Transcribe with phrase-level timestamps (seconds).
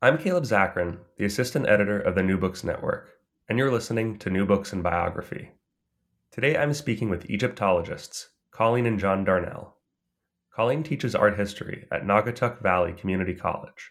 [0.00, 3.18] I'm Caleb Zakarin, the assistant editor of the New Books Network,
[3.48, 5.50] and you're listening to New Books in Biography.
[6.30, 9.74] Today I'm speaking with Egyptologists Colleen and John Darnell.
[10.54, 13.90] Colleen teaches art history at Naugatuck Valley Community College,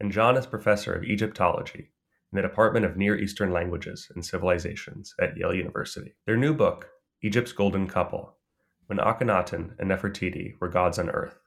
[0.00, 1.90] and John is professor of Egyptology
[2.32, 6.14] in the Department of Near Eastern Languages and Civilizations at Yale University.
[6.24, 6.88] Their new book,
[7.20, 8.38] Egypt's Golden Couple
[8.86, 11.41] When Akhenaten and Nefertiti Were Gods on Earth,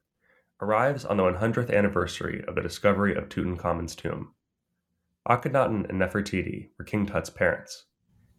[0.62, 4.34] arrives on the 100th anniversary of the discovery of Tutankhamun's tomb.
[5.28, 7.86] Akhenaten and Nefertiti were King Tut's parents,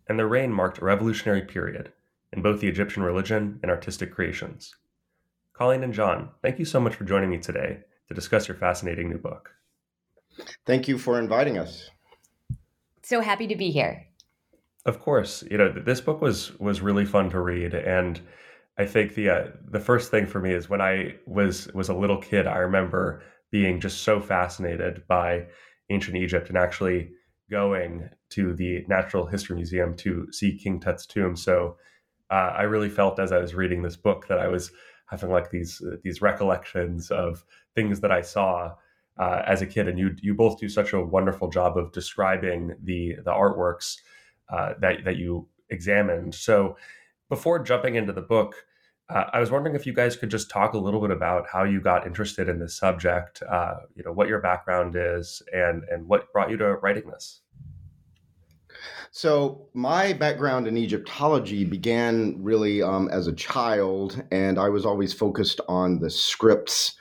[0.09, 1.93] and their reign marked a revolutionary period
[2.33, 4.75] in both the Egyptian religion and artistic creations.
[5.53, 9.09] Colleen and John, thank you so much for joining me today to discuss your fascinating
[9.09, 9.51] new book.
[10.67, 11.91] Thank you for inviting us.
[13.03, 14.07] So happy to be here.
[14.85, 18.21] Of course, you know this book was was really fun to read, and
[18.79, 21.95] I think the uh, the first thing for me is when I was was a
[21.95, 25.47] little kid, I remember being just so fascinated by
[25.89, 27.11] ancient Egypt and actually
[27.51, 31.37] going to the Natural History Museum to see King Tut's tomb.
[31.37, 31.77] So
[32.31, 34.73] uh, I really felt as I was reading this book that I was
[35.07, 38.75] having like these uh, these recollections of things that I saw
[39.19, 39.89] uh, as a kid.
[39.89, 43.97] And you you both do such a wonderful job of describing the the artworks
[44.51, 46.35] uh, that that you examined.
[46.35, 46.77] So
[47.29, 48.66] before jumping into the book,
[49.09, 51.63] uh, I was wondering if you guys could just talk a little bit about how
[51.63, 56.09] you got interested in this subject, uh, you know, what your background is, and and
[56.09, 57.41] what brought you to writing this.
[59.13, 65.15] So my background in Egyptology began really um, as a child, and I was always
[65.15, 66.97] focused on the scripts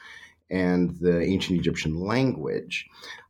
[0.50, 2.86] and the ancient Egyptian language.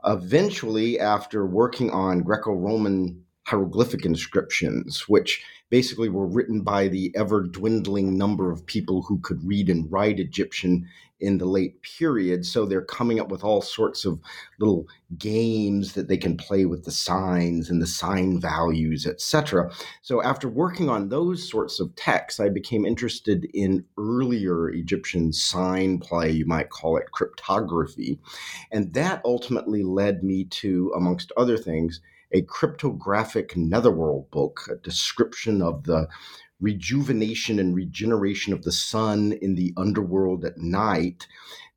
[0.06, 8.18] Eventually, after working on Greco-Roman hieroglyphic inscriptions, which basically were written by the ever dwindling
[8.18, 10.88] number of people who could read and write Egyptian
[11.20, 12.46] in the late period.
[12.46, 14.20] So they're coming up with all sorts of
[14.60, 19.72] little games that they can play with the signs and the sign values, etc.
[20.02, 26.00] So after working on those sorts of texts, I became interested in earlier Egyptian sign
[26.00, 28.20] play, you might call it cryptography.
[28.72, 35.62] And that ultimately led me to, amongst other things, a cryptographic netherworld book, a description
[35.62, 36.08] of the
[36.60, 41.28] rejuvenation and regeneration of the sun in the underworld at night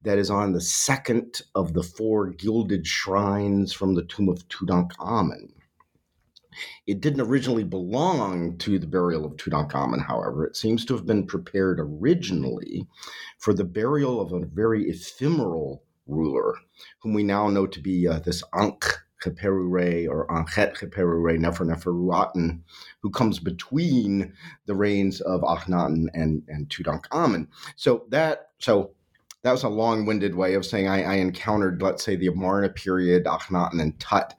[0.02, 5.52] that is on the second of the four gilded shrines from the tomb of Tutankhamun.
[6.86, 10.46] It didn't originally belong to the burial of Tutankhamun, however.
[10.46, 12.86] It seems to have been prepared originally
[13.38, 16.54] for the burial of a very ephemeral ruler,
[17.00, 18.86] whom we now know to be uh, this Ankh
[19.22, 22.60] Khepere or Ankhet Khepere Nefer Neferuaten,
[23.00, 24.32] who comes between
[24.66, 27.48] the reigns of Akhenaten and, and Tutankhamun.
[27.76, 28.92] So that so
[29.42, 33.24] that was a long-winded way of saying I, I encountered, let's say, the Amarna period,
[33.24, 34.34] Akhenaten and Tut,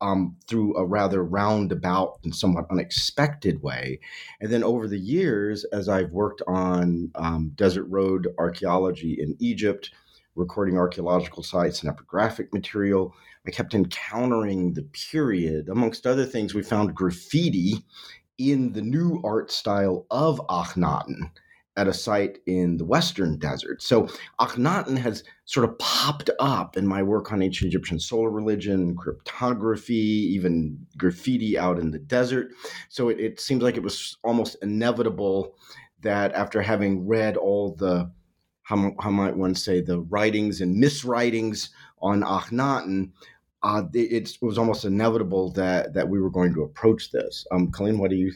[0.00, 4.00] um, through a rather roundabout and somewhat unexpected way.
[4.40, 9.90] And then over the years, as I've worked on um, desert road archaeology in Egypt,
[10.34, 13.14] recording archaeological sites and epigraphic material,
[13.46, 15.68] I kept encountering the period.
[15.68, 17.84] Amongst other things, we found graffiti
[18.38, 21.30] in the new art style of Akhenaten
[21.76, 23.82] at a site in the Western Desert.
[23.82, 24.08] So
[24.40, 29.94] Akhenaten has sort of popped up in my work on ancient Egyptian solar religion, cryptography,
[29.94, 32.48] even graffiti out in the desert.
[32.88, 35.54] So it, it seems like it was almost inevitable
[36.02, 38.10] that after having read all the
[38.62, 41.70] how, how might one say the writings and miswritings
[42.02, 43.10] on Akhenaten,
[43.62, 47.46] uh, it, it, was almost inevitable that that we were going to approach this.
[47.52, 48.32] Um, Colleen, what do you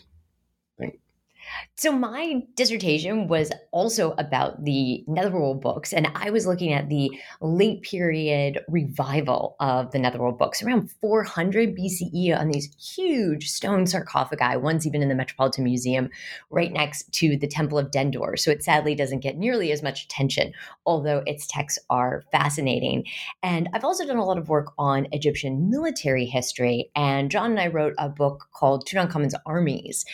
[1.77, 7.11] so my dissertation was also about the Netherworld books, and I was looking at the
[7.41, 14.57] late period revival of the Netherworld books around 400 BCE on these huge stone sarcophagi,
[14.57, 16.11] one's even in the Metropolitan Museum
[16.51, 18.39] right next to the Temple of Dendur.
[18.39, 20.53] So it sadly doesn't get nearly as much attention,
[20.87, 23.05] although its texts are fascinating.
[23.43, 27.61] And I've also done a lot of work on Egyptian military history, and John and
[27.61, 30.05] I wrote a book called Tutankhamun's Armies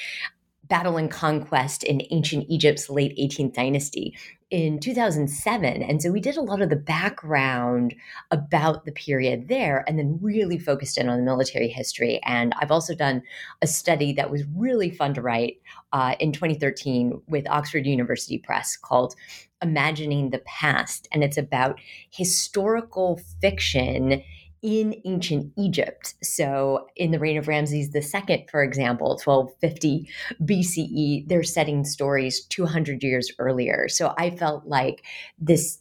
[0.70, 4.16] battle and conquest in ancient Egypt's late 18th dynasty.
[4.50, 5.80] in 2007.
[5.80, 7.94] And so we did a lot of the background
[8.32, 12.20] about the period there and then really focused in on the military history.
[12.24, 13.22] And I've also done
[13.62, 15.58] a study that was really fun to write
[15.92, 19.14] uh, in 2013 with Oxford University Press called
[19.62, 21.06] Imagining the Past.
[21.12, 21.78] And it's about
[22.10, 24.20] historical fiction
[24.62, 26.14] in ancient Egypt.
[26.22, 30.08] So, in the reign of Ramses II, for example, 1250
[30.42, 33.88] BCE, they're setting stories 200 years earlier.
[33.88, 35.04] So, I felt like
[35.38, 35.80] this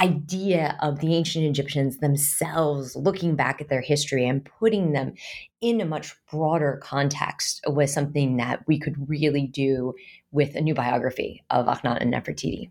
[0.00, 5.14] idea of the ancient Egyptians themselves looking back at their history and putting them
[5.60, 9.94] in a much broader context was something that we could really do
[10.32, 12.70] with a new biography of Akhenaten and Nefertiti.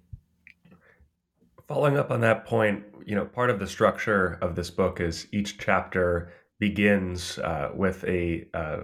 [1.68, 5.28] Following up on that point, you know, part of the structure of this book is
[5.32, 8.82] each chapter begins uh, with a, uh,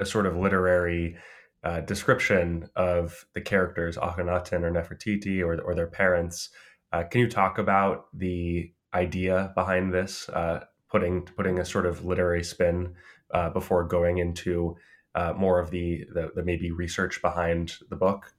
[0.00, 1.16] a sort of literary
[1.64, 6.48] uh, description of the characters Akhenaten or Nefertiti or, or their parents.
[6.92, 12.06] Uh, can you talk about the idea behind this, uh, putting putting a sort of
[12.06, 12.94] literary spin
[13.34, 14.76] uh, before going into
[15.36, 18.32] more of the, the the maybe research behind the book?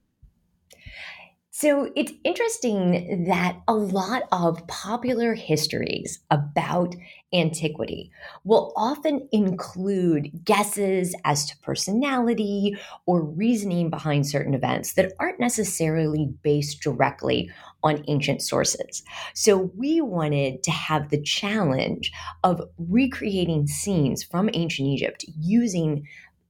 [1.58, 6.94] So it's interesting that a lot of popular histories about
[7.32, 8.10] antiquity
[8.44, 12.76] will often include guesses as to personality
[13.06, 17.50] or reasoning behind certain events that aren't necessarily based directly
[17.82, 19.02] on ancient sources.
[19.32, 22.12] So we wanted to have the challenge
[22.44, 26.06] of recreating scenes from ancient Egypt using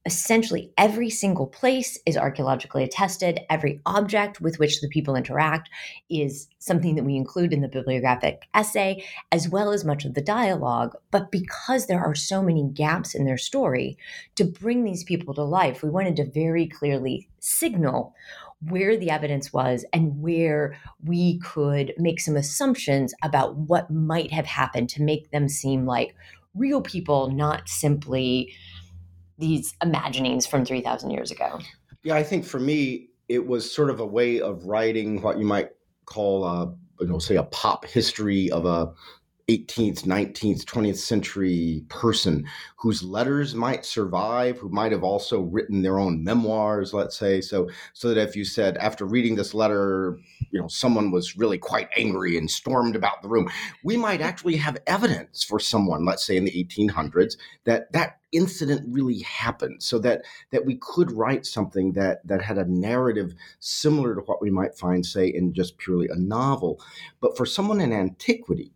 [0.07, 3.41] essentially every single place is archaeologically attested.
[3.49, 5.69] Every object with which the people interact
[6.09, 10.21] is something that we include in the bibliographic essay, as well as much of the
[10.21, 10.95] dialogue.
[11.11, 13.97] But because there are so many gaps in their story,
[14.35, 18.15] to bring these people to life, we wanted to very clearly signal
[18.69, 24.45] where the evidence was and where we could make some assumptions about what might have
[24.45, 26.15] happened to make them seem like
[26.55, 28.53] real people, not simply
[29.37, 31.59] these imaginings from 3,000 years ago?
[32.03, 35.45] Yeah, I think for me, it was sort of a way of writing what you
[35.45, 35.69] might
[36.05, 38.93] call a, you know, say a pop history of a
[39.49, 42.45] 18th, 19th, 20th century person
[42.75, 47.39] whose letters might survive, who might have also written their own memoirs, let's say.
[47.39, 50.19] So, so that if you said after reading this letter,
[50.51, 53.49] you know, someone was really quite angry and stormed about the room,
[53.83, 58.85] we might actually have evidence for someone, let's say in the 1800s, that that incident
[58.89, 64.13] really happened so that that we could write something that that had a narrative similar
[64.13, 66.77] to what we might find say in just purely a novel
[67.21, 68.73] but for someone in antiquity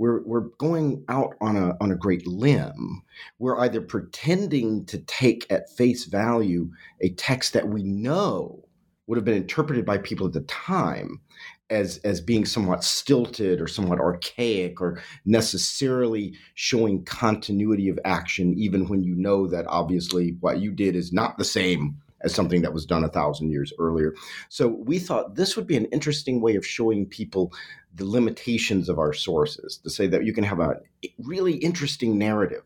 [0.00, 3.02] we're we're going out on a on a great limb.
[3.38, 6.70] We're either pretending to take at face value
[7.02, 8.64] a text that we know
[9.06, 11.20] would have been interpreted by people at the time
[11.68, 18.88] as as being somewhat stilted or somewhat archaic or necessarily showing continuity of action even
[18.88, 22.72] when you know that obviously what you did is not the same as something that
[22.72, 24.14] was done a thousand years earlier.
[24.48, 27.52] So we thought this would be an interesting way of showing people
[27.94, 30.80] the limitations of our sources to say that you can have a
[31.18, 32.64] really interesting narrative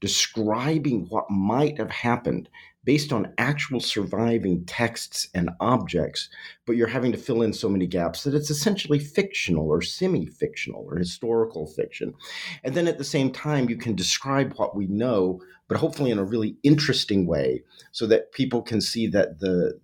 [0.00, 2.48] describing what might have happened
[2.84, 6.28] based on actual surviving texts and objects,
[6.66, 10.24] but you're having to fill in so many gaps that it's essentially fictional or semi
[10.26, 12.14] fictional or historical fiction.
[12.62, 16.18] And then at the same time, you can describe what we know, but hopefully in
[16.18, 19.78] a really interesting way so that people can see that the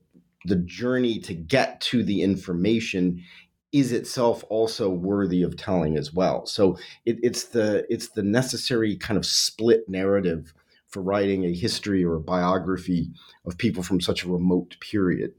[0.44, 3.22] the journey to get to the information
[3.72, 6.46] is itself also worthy of telling as well.
[6.46, 10.52] So it, it's the it's the necessary kind of split narrative
[10.88, 13.10] for writing a history or a biography
[13.46, 15.32] of people from such a remote period.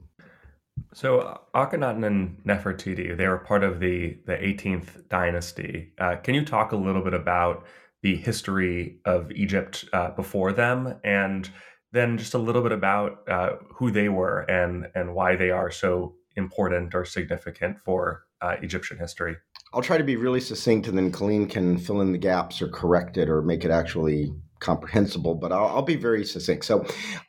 [0.92, 5.92] So Akhenaten and Nefertiti, they were part of the the 18th dynasty.
[5.98, 7.64] Uh, can you talk a little bit about
[8.04, 11.50] the history of Egypt uh, before them, and
[11.90, 15.70] then just a little bit about uh, who they were and and why they are
[15.70, 19.36] so important or significant for uh, Egyptian history?
[19.72, 22.68] I'll try to be really succinct, and then Colleen can fill in the gaps or
[22.68, 25.34] correct it or make it actually comprehensible.
[25.34, 26.66] But I'll, I'll be very succinct.
[26.66, 26.84] So,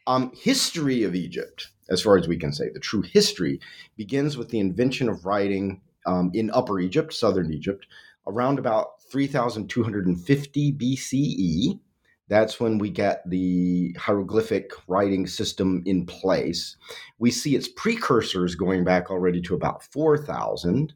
[0.08, 3.62] um, history of Egypt, as far as we can say, the true history
[3.96, 7.88] begins with the invention of writing um, in Upper Egypt, Southern Egypt,
[8.28, 11.80] around about 3,250 BCE.
[12.28, 16.76] That's when we get the hieroglyphic writing system in place.
[17.20, 20.94] We see its precursors going back already to about 4,000,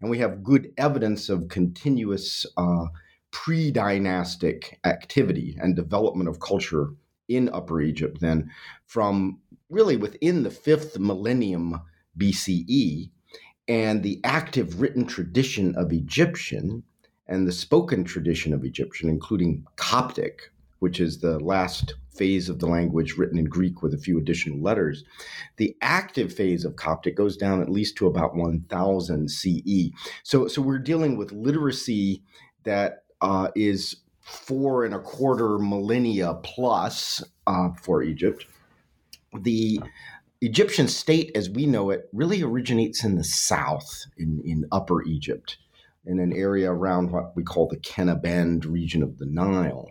[0.00, 2.86] and we have good evidence of continuous uh,
[3.30, 6.90] pre dynastic activity and development of culture
[7.28, 8.50] in Upper Egypt then
[8.86, 9.38] from
[9.70, 11.80] really within the fifth millennium
[12.18, 13.10] BCE
[13.68, 16.82] And the active written tradition of Egyptian
[17.30, 22.66] and the spoken tradition of Egyptian, including Coptic, which is the last phase of the
[22.66, 25.04] language written in Greek with a few additional letters.
[25.56, 29.90] The active phase of Coptic goes down at least to about 1000 CE.
[30.24, 32.22] So, so we're dealing with literacy
[32.64, 38.44] that uh, is four and a quarter millennia plus uh, for Egypt.
[39.40, 39.80] The
[40.40, 45.58] Egyptian state, as we know it, really originates in the south, in, in Upper Egypt
[46.06, 49.90] in an area around what we call the Qena Bend region of the Nile.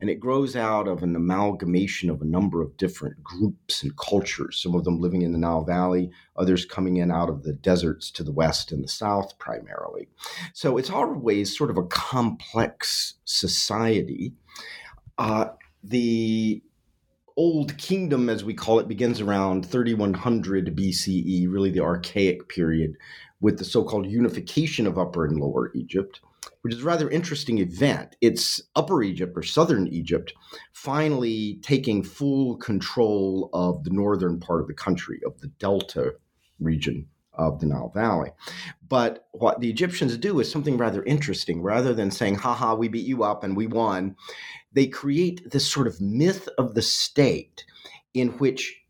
[0.00, 4.60] And it grows out of an amalgamation of a number of different groups and cultures,
[4.62, 8.10] some of them living in the Nile Valley, others coming in out of the deserts
[8.12, 10.08] to the west and the south primarily.
[10.54, 14.32] So it's always sort of a complex society.
[15.18, 15.48] Uh,
[15.84, 16.62] the
[17.36, 22.96] Old Kingdom, as we call it, begins around 3100 BCE, really the archaic period,
[23.40, 26.20] with the so-called unification of Upper and Lower Egypt,
[26.62, 28.16] which is a rather interesting event.
[28.20, 30.34] It's Upper Egypt or Southern Egypt
[30.72, 36.14] finally taking full control of the northern part of the country, of the Delta
[36.58, 38.30] region of the Nile Valley.
[38.86, 41.62] But what the Egyptians do is something rather interesting.
[41.62, 44.16] Rather than saying, haha, we beat you up and we won,
[44.72, 47.64] they create this sort of myth of the state
[48.12, 48.82] in which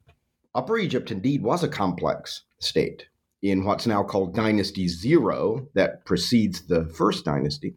[0.55, 3.07] Upper Egypt indeed was a complex state
[3.43, 7.75] in what's now called Dynasty Zero that precedes the first dynasty.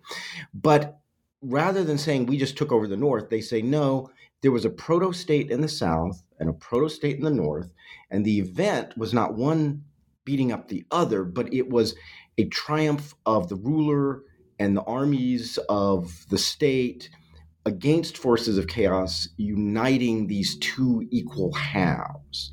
[0.54, 1.00] But
[1.42, 4.10] rather than saying we just took over the north, they say no,
[4.42, 7.70] there was a proto state in the south and a proto state in the north.
[8.12, 9.84] And the event was not one
[10.26, 11.96] beating up the other, but it was
[12.38, 14.24] a triumph of the ruler
[14.60, 17.10] and the armies of the state
[17.66, 22.52] against forces of chaos, uniting these two equal halves.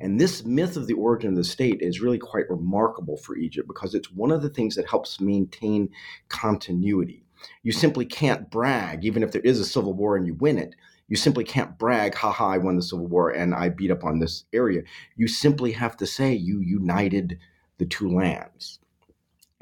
[0.00, 3.68] And this myth of the origin of the state is really quite remarkable for Egypt
[3.68, 5.90] because it's one of the things that helps maintain
[6.28, 7.24] continuity.
[7.62, 10.74] You simply can't brag, even if there is a civil war and you win it.
[11.08, 14.18] You simply can't brag, haha, I won the Civil War and I beat up on
[14.18, 14.82] this area.
[15.16, 17.38] You simply have to say you united
[17.78, 18.78] the two lands.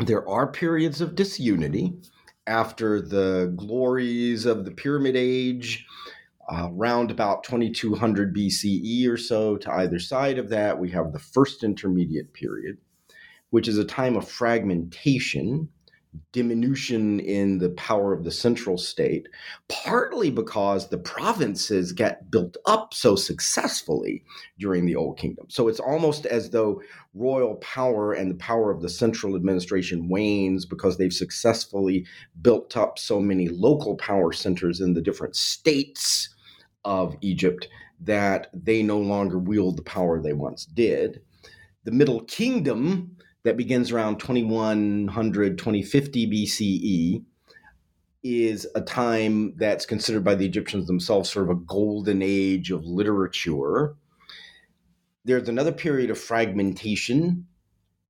[0.01, 1.95] There are periods of disunity
[2.47, 5.87] after the glories of the Pyramid Age
[6.51, 11.19] uh, around about 2200 BCE or so to either side of that, we have the
[11.19, 12.79] first intermediate period,
[13.51, 15.69] which is a time of fragmentation,
[16.33, 19.29] diminution in the power of the central state,
[19.69, 24.23] partly because the provinces get built up so successfully
[24.59, 25.47] during the Old Kingdom.
[25.49, 26.81] So it's almost as though
[27.15, 32.07] royal power and the power of the central administration wanes because they've successfully
[32.43, 36.35] built up so many local power centers in the different states
[36.85, 37.69] of Egypt
[38.01, 41.21] that they no longer wield the power they once did.
[41.85, 47.25] The Middle Kingdom, that begins around 2100, 2050 BCE,
[48.25, 52.85] is a time that's considered by the Egyptians themselves sort of a golden age of
[52.85, 53.95] literature.
[55.25, 57.47] There's another period of fragmentation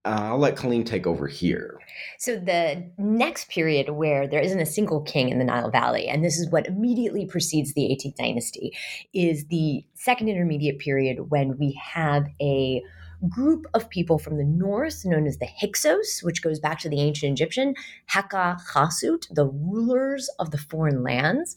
[0.06, 1.80] uh, I'll let Colleen take over here.
[2.20, 6.24] So, the next period where there isn't a single king in the Nile Valley, and
[6.24, 8.72] this is what immediately precedes the 18th dynasty,
[9.12, 12.82] is the second intermediate period when we have a
[13.28, 17.00] group of people from the north known as the Hyksos, which goes back to the
[17.00, 17.74] ancient Egyptian,
[18.10, 21.56] Heka Chasut, the rulers of the foreign lands.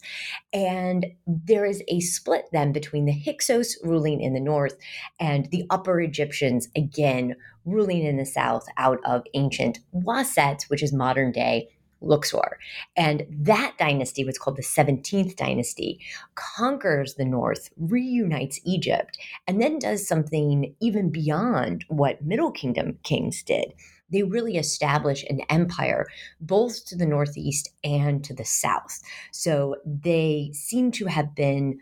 [0.52, 4.76] And there is a split then between the Hyksos ruling in the north
[5.18, 10.92] and the upper Egyptians, again, ruling in the south out of ancient Waset, which is
[10.92, 11.68] modern day
[12.00, 12.58] Luxor.
[12.96, 16.00] And that dynasty, what's called the 17th dynasty,
[16.34, 23.42] conquers the north, reunites Egypt, and then does something even beyond what Middle Kingdom kings
[23.42, 23.74] did.
[24.10, 26.06] They really establish an empire
[26.40, 29.00] both to the northeast and to the south.
[29.30, 31.78] So they seem to have been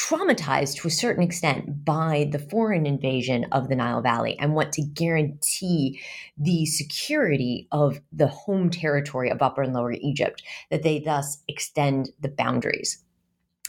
[0.00, 4.72] traumatized to a certain extent by the foreign invasion of the Nile Valley and want
[4.72, 6.00] to guarantee
[6.38, 12.10] the security of the home territory of Upper and Lower Egypt, that they thus extend
[12.20, 13.04] the boundaries.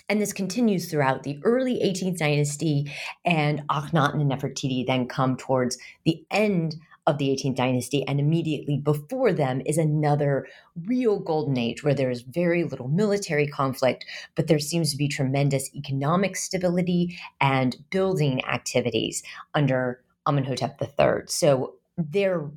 [0.08, 2.92] And this continues throughout the early 18th dynasty,
[3.26, 6.76] and Akhenaten and Nefertiti then come towards the end
[7.08, 8.06] of the 18th dynasty.
[8.08, 10.48] And immediately before them is another
[10.86, 14.06] real golden age where there is very little military conflict,
[14.36, 19.24] but there seems to be tremendous economic stability and building activities
[19.56, 21.24] under Amenhotep III.
[21.28, 22.50] So they're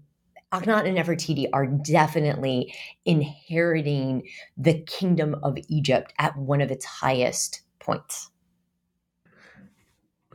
[0.53, 2.73] Akhenaten and Nefertiti are definitely
[3.05, 8.31] inheriting the kingdom of Egypt at one of its highest points.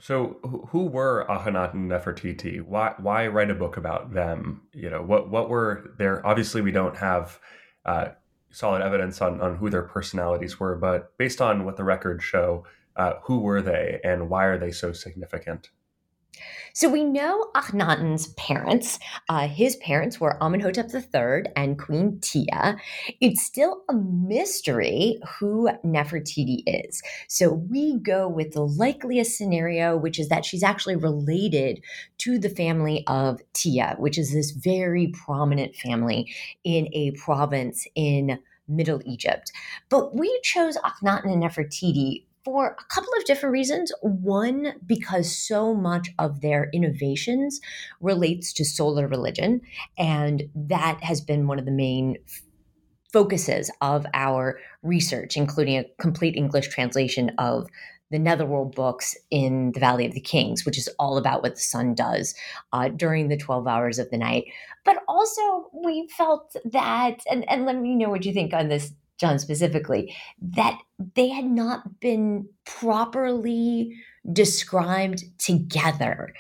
[0.02, 0.38] So,
[0.70, 2.62] who were Akhenaten and Nefertiti?
[2.62, 4.62] Why why write a book about them?
[4.74, 6.26] You know, what what were their?
[6.26, 7.40] Obviously, we don't have
[7.86, 8.10] uh,
[8.52, 12.66] solid evidence on on who their personalities were, but based on what the records show,
[12.96, 15.70] uh, who were they, and why are they so significant?
[16.74, 19.00] So we know Akhenaten's parents.
[19.28, 22.78] Uh, his parents were Amenhotep III and Queen Tia.
[23.20, 27.02] It's still a mystery who Nefertiti is.
[27.28, 31.82] So we go with the likeliest scenario, which is that she's actually related
[32.20, 38.40] to the family of Tia, which is this very prominent family in a province in
[38.70, 39.52] Middle Egypt.
[39.90, 43.92] But we chose Akhenaten and Nefertiti for a couple of different reasons.
[44.02, 47.62] One, because so much of their innovations
[48.02, 49.62] relates to solar religion,
[50.00, 52.18] and that has been one of the main
[53.14, 57.68] focuses of our research, including a complete English translation of
[58.12, 61.62] the Netherworld books in the Valley of the Kings, which is all about what the
[61.62, 62.34] sun does
[62.74, 64.46] uh, during the 12 hours of the night.
[64.84, 68.92] But also, we felt that, and, and let me know what you think on this,
[69.20, 70.80] John, specifically, that
[71.16, 73.96] they had not been properly
[74.32, 76.34] described together.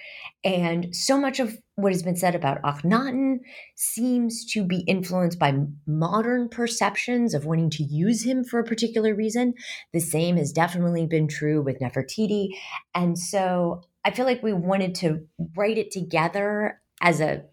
[0.43, 3.39] And so much of what has been said about Akhenaten
[3.75, 5.53] seems to be influenced by
[5.85, 9.53] modern perceptions of wanting to use him for a particular reason.
[9.93, 12.49] The same has definitely been true with Nefertiti.
[12.93, 17.43] And so I feel like we wanted to write it together as a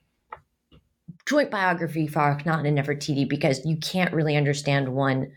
[1.26, 5.33] joint biography for Akhenaten and Nefertiti because you can't really understand one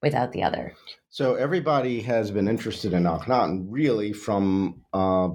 [0.00, 0.74] without the other.
[1.10, 5.28] So everybody has been interested in Akhenaten really from uh,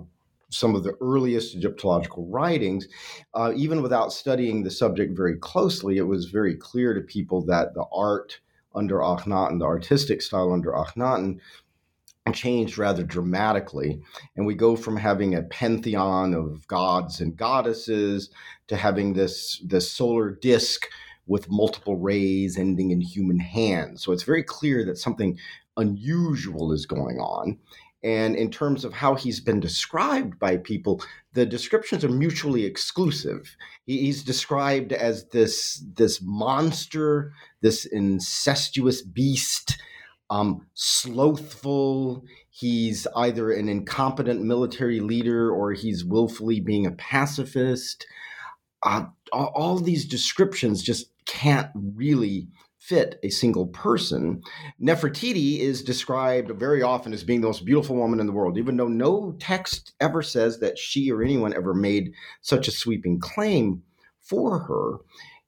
[0.49, 2.87] some of the earliest Egyptological writings.
[3.33, 7.73] Uh, even without studying the subject very closely, it was very clear to people that
[7.73, 8.39] the art
[8.73, 11.39] under Akhenaten, the artistic style under Akhenaten,
[12.33, 14.01] changed rather dramatically.
[14.35, 18.29] And we go from having a pantheon of gods and goddesses
[18.67, 20.87] to having this, this solar disk
[21.25, 24.03] with multiple rays ending in human hands.
[24.03, 25.37] So it's very clear that something
[25.75, 27.59] unusual is going on.
[28.03, 33.55] And in terms of how he's been described by people, the descriptions are mutually exclusive.
[33.85, 39.81] He's described as this, this monster, this incestuous beast
[40.29, 42.23] um, slothful.
[42.49, 48.05] He's either an incompetent military leader or he's willfully being a pacifist.
[48.83, 52.47] Uh, all, these descriptions just can't really
[52.79, 54.41] fit a single person.
[54.81, 58.77] Nefertiti is described very often as being the most beautiful woman in the world, even
[58.77, 63.83] though no text ever says that she or anyone ever made such a sweeping claim
[64.21, 64.99] for her.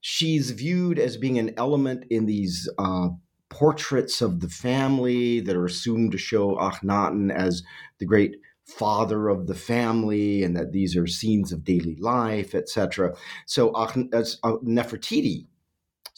[0.02, 3.10] She's viewed as being an element in these uh,
[3.49, 7.63] portraits of the family that are assumed to show Akhenaten as
[7.99, 13.15] the great father of the family and that these are scenes of daily life, etc.
[13.45, 13.73] So
[14.13, 15.47] as uh, Nefertiti,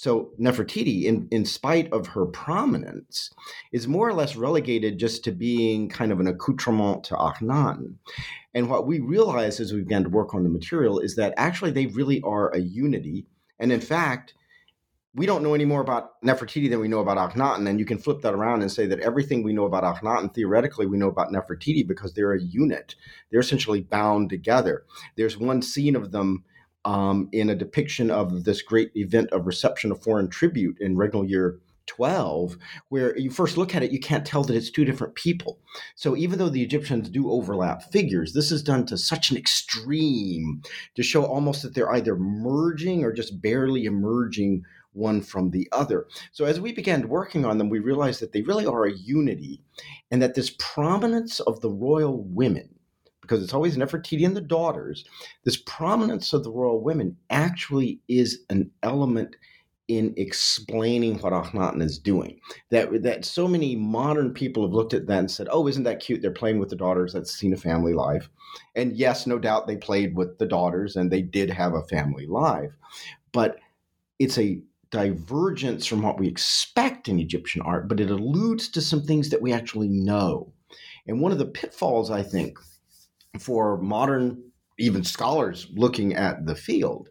[0.02, 3.30] so Nefertiti, in, in spite of her prominence,
[3.72, 7.94] is more or less relegated just to being kind of an accoutrement to Akhenaten.
[8.56, 11.70] And what we realize as we began to work on the material is that actually
[11.70, 13.28] they really are a unity.
[13.60, 14.34] And in fact,
[15.14, 17.68] we don't know any more about Nefertiti than we know about Akhenaten.
[17.70, 20.86] And you can flip that around and say that everything we know about Akhenaten, theoretically,
[20.86, 22.96] we know about Nefertiti because they're a unit.
[23.30, 24.86] They're essentially bound together.
[25.18, 26.46] There's one scene of them
[26.86, 31.30] um, in a depiction of this great event of reception of foreign tribute in regnal
[31.30, 32.58] year 12,
[32.90, 35.60] where you first look at it, you can't tell that it's two different people.
[35.96, 40.62] So even though the Egyptians do overlap figures, this is done to such an extreme
[40.96, 46.08] to show almost that they're either merging or just barely emerging one from the other.
[46.32, 49.62] So as we began working on them, we realized that they really are a unity
[50.12, 52.70] and that this prominence of the royal women,
[53.22, 55.06] because it's always Nefertiti and the daughters,
[55.44, 59.36] this prominence of the royal women actually is an element
[59.88, 62.40] in explaining what Akhenaten is doing.
[62.70, 66.00] That that so many modern people have looked at that and said, "Oh, isn't that
[66.00, 66.22] cute?
[66.22, 67.12] They're playing with the daughters.
[67.12, 68.30] That's seen a family life."
[68.76, 72.26] And yes, no doubt they played with the daughters and they did have a family
[72.26, 72.72] life,
[73.34, 73.60] but
[74.18, 79.02] it's a divergence from what we expect in Egyptian art, but it alludes to some
[79.02, 80.52] things that we actually know.
[81.08, 82.60] And one of the pitfalls, I think,
[83.40, 84.44] for modern
[84.78, 87.08] even scholars looking at the field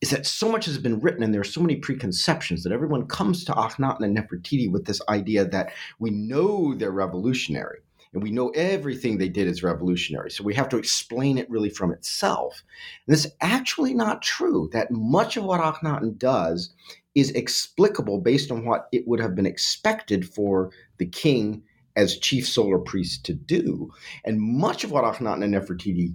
[0.00, 3.06] is that so much has been written and there are so many preconceptions that everyone
[3.06, 7.78] comes to Akhenaten and Nefertiti with this idea that we know they're revolutionary
[8.12, 10.30] and we know everything they did is revolutionary.
[10.30, 12.62] So we have to explain it really from itself.
[13.06, 16.74] And this is actually not true, that much of what Akhenaten does
[17.14, 21.62] is explicable based on what it would have been expected for the king
[21.96, 23.90] as chief solar priest to do.
[24.24, 26.14] And much of what Akhenaten and Nefertiti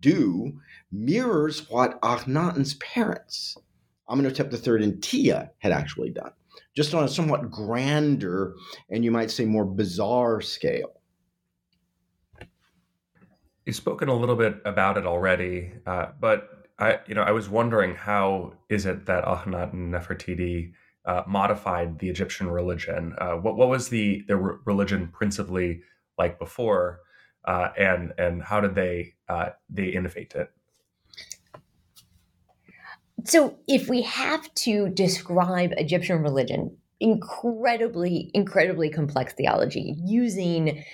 [0.00, 3.56] do mirrors what Akhenaten's parents,
[4.08, 6.32] Amenhotep III and Tia, had actually done,
[6.74, 8.54] just on a somewhat grander
[8.90, 10.94] and you might say more bizarre scale.
[13.66, 17.48] You've spoken a little bit about it already, uh, but I, you know, I was
[17.48, 20.72] wondering how is it that Akhenaten and Nefertiti
[21.04, 23.14] uh, modified the Egyptian religion?
[23.18, 25.82] Uh, what what was the the religion principally
[26.18, 27.00] like before,
[27.44, 30.50] uh, and and how did they uh, they innovate it?
[33.24, 40.84] So, if we have to describe Egyptian religion, incredibly, incredibly complex theology using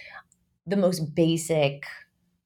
[0.66, 1.84] the most basic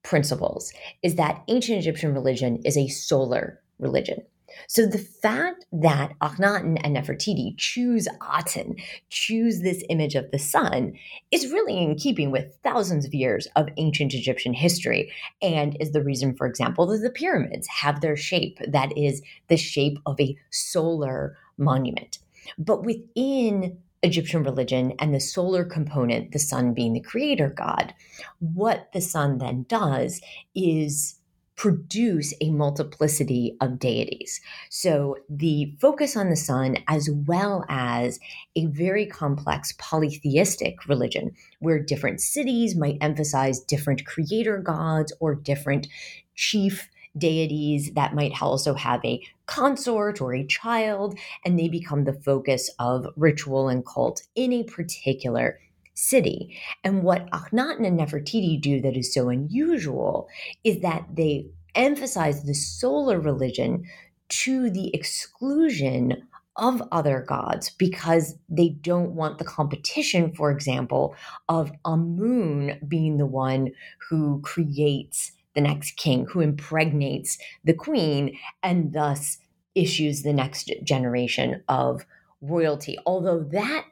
[0.03, 0.71] principles,
[1.03, 4.21] is that ancient Egyptian religion is a solar religion.
[4.67, 8.75] So the fact that Akhenaten and Nefertiti choose Aten,
[9.09, 10.93] choose this image of the sun,
[11.31, 16.03] is really in keeping with thousands of years of ancient Egyptian history, and is the
[16.03, 20.35] reason, for example, that the pyramids have their shape that is the shape of a
[20.49, 22.19] solar monument.
[22.57, 27.93] But within Egyptian religion and the solar component, the sun being the creator god,
[28.39, 30.21] what the sun then does
[30.55, 31.19] is
[31.59, 34.39] produce a multiplicity of deities.
[34.69, 38.17] So the focus on the sun, as well as
[38.55, 45.89] a very complex polytheistic religion, where different cities might emphasize different creator gods or different
[46.33, 52.13] chief deities that might also have a consort or a child, and they become the
[52.13, 55.59] focus of ritual and cult in a particular
[55.95, 56.57] city.
[56.83, 60.29] And what Akhenaten and Nefertiti do that is so unusual
[60.63, 63.83] is that they emphasize the solar religion
[64.29, 71.15] to the exclusion of other gods because they don't want the competition, for example,
[71.47, 73.71] of Amun being the one
[74.09, 79.37] who creates the next king, who impregnates the queen, and thus
[79.75, 82.05] issues the next generation of
[82.41, 82.97] royalty.
[83.05, 83.85] Although that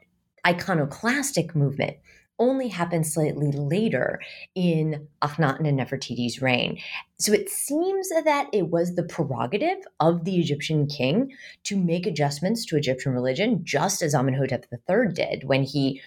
[0.46, 1.98] iconoclastic movement
[2.38, 4.20] only happened slightly later
[4.54, 6.78] in Akhenaten and Nefertiti's reign.
[7.18, 11.32] So it seems that it was the prerogative of the Egyptian king
[11.64, 16.00] to make adjustments to Egyptian religion, just as Amenhotep III did when he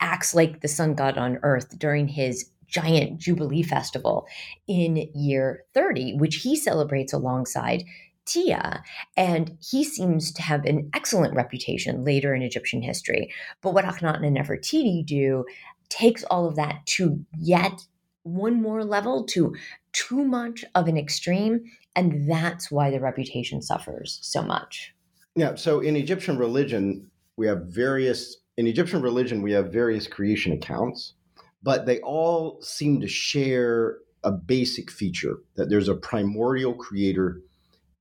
[0.00, 4.26] acts like the sun god on earth during his giant Jubilee festival
[4.66, 7.84] in year 30, which he celebrates alongside
[8.26, 8.82] Tia.
[9.16, 13.32] And he seems to have an excellent reputation later in Egyptian history.
[13.60, 15.44] But what Akhenaten and Nefertiti do
[15.88, 17.82] takes all of that to yet
[18.22, 19.54] one more level, to
[19.92, 21.64] too much of an extreme.
[21.96, 24.94] And that's why the reputation suffers so much.
[25.34, 25.54] Yeah.
[25.56, 31.14] So in Egyptian religion, we have various, in Egyptian religion, we have various creation accounts,
[31.62, 37.40] but they all seem to share a basic feature that there's a primordial creator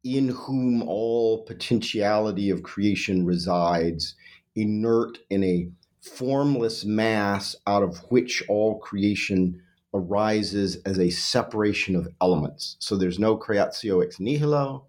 [0.04, 4.16] in whom all potentiality of creation resides,
[4.56, 5.70] inert in a
[6.02, 9.62] formless mass out of which all creation
[9.94, 12.78] arises as a separation of elements.
[12.80, 14.86] So there's no creatio ex nihilo.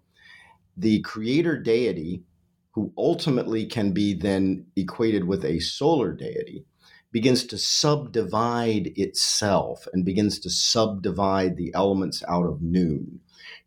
[0.77, 2.23] The creator deity,
[2.71, 6.65] who ultimately can be then equated with a solar deity,
[7.11, 13.19] begins to subdivide itself and begins to subdivide the elements out of Nun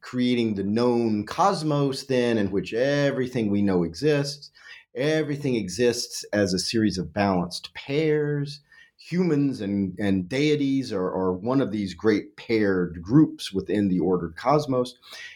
[0.04, 4.50] creating the known cosmos, then, in which everything we know exists.
[4.94, 8.60] Everything exists as a series of balanced pairs.
[8.98, 14.36] Humans and, and deities are, are one of these great paired groups within the ordered
[14.36, 14.94] cosmos,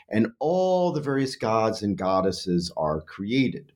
[0.08, 3.72] and all the various gods and goddesses are created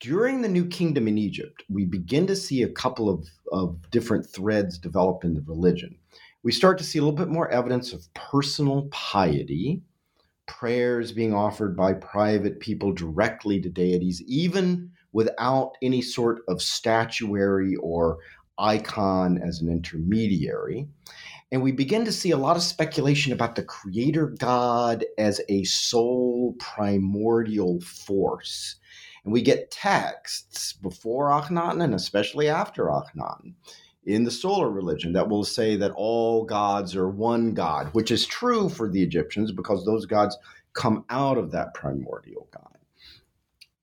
[0.00, 4.26] during the new kingdom in Egypt, we begin to see a couple of, of different
[4.26, 5.96] threads develop in the religion.
[6.42, 9.82] We start to see a little bit more evidence of personal piety,
[10.46, 17.76] prayers being offered by private people directly to deities, even without any sort of statuary
[17.76, 18.18] or
[18.58, 20.86] icon as an intermediary.
[21.50, 25.64] And we begin to see a lot of speculation about the creator God as a
[25.64, 28.76] sole primordial force.
[29.24, 33.54] And we get texts before Akhenaten and especially after Akhenaten
[34.06, 38.26] in the solar religion that will say that all gods are one God, which is
[38.26, 40.36] true for the Egyptians because those gods
[40.74, 42.60] come out of that primordial God.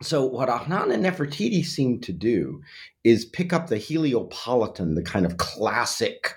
[0.04, 2.62] So, what Akhenaten and Nefertiti seem to do
[3.04, 6.36] is pick up the Heliopolitan, the kind of classic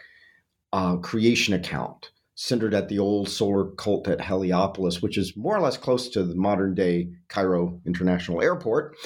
[0.72, 5.60] uh, creation account centered at the old solar cult at Heliopolis, which is more or
[5.60, 8.96] less close to the modern day Cairo International Airport,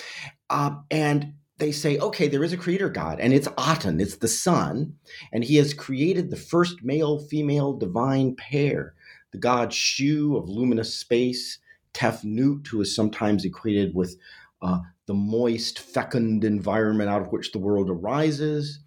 [0.51, 4.29] uh, and they say, okay, there is a creator God, and it's Aten, it's the
[4.29, 4.95] sun,
[5.33, 8.95] and he has created the first male female divine pair,
[9.33, 11.59] the god Shu of luminous space,
[11.93, 14.17] Tefnut, who is sometimes equated with
[14.63, 18.81] uh, the moist, fecund environment out of which the world arises.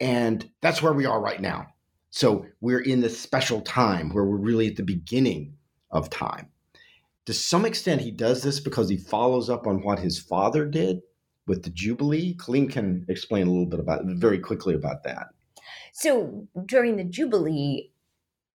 [0.00, 1.68] And that's where we are right now.
[2.12, 5.54] So we're in this special time where we're really at the beginning
[5.90, 6.48] of time.
[7.24, 11.00] To some extent, he does this because he follows up on what his father did
[11.46, 12.34] with the Jubilee.
[12.34, 15.28] Colleen can explain a little bit about very quickly about that.
[15.94, 17.90] So during the Jubilee,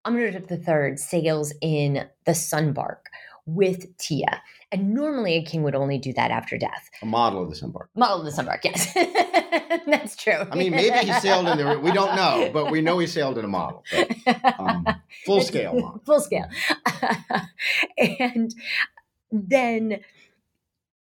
[0.06, 3.08] Amenhotep III sails in the Sunbark
[3.48, 4.42] with Tia.
[4.72, 6.90] And normally a king would only do that after death.
[7.02, 7.88] A model of the Sunbark.
[7.96, 8.94] Model of the Sunbark, yes.
[9.88, 10.46] That's true.
[10.52, 11.80] I mean, maybe he sailed in there.
[11.80, 13.84] We don't know, but we know he sailed in a model.
[13.92, 14.86] But, um,
[15.26, 16.02] full scale model.
[16.06, 16.48] Full scale.
[17.98, 18.54] and
[19.32, 20.02] then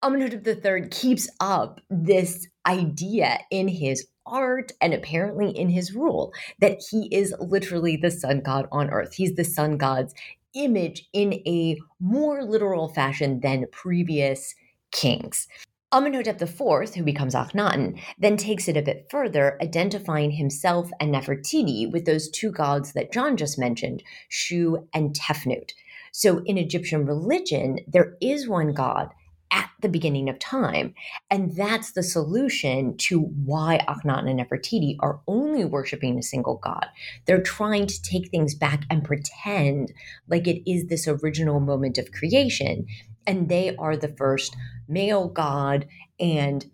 [0.02, 6.78] Amenhotep III keeps up this idea in his art and apparently in his rule that
[6.90, 9.14] he is literally the sun god on earth.
[9.14, 10.14] He's the sun god's
[10.54, 14.54] image in a more literal fashion than previous
[14.92, 15.48] kings.
[15.92, 21.90] Amenhotep IV, who becomes Akhenaten, then takes it a bit further, identifying himself and Nefertiti
[21.90, 25.72] with those two gods that John just mentioned, Shu and Tefnut.
[26.12, 29.10] So in Egyptian religion, there is one god
[29.50, 30.94] at the beginning of time.
[31.30, 36.86] And that's the solution to why Akhenaten and Nefertiti are only worshiping a single god.
[37.26, 39.92] They're trying to take things back and pretend
[40.28, 42.86] like it is this original moment of creation.
[43.26, 44.56] And they are the first
[44.88, 45.86] male god
[46.18, 46.64] and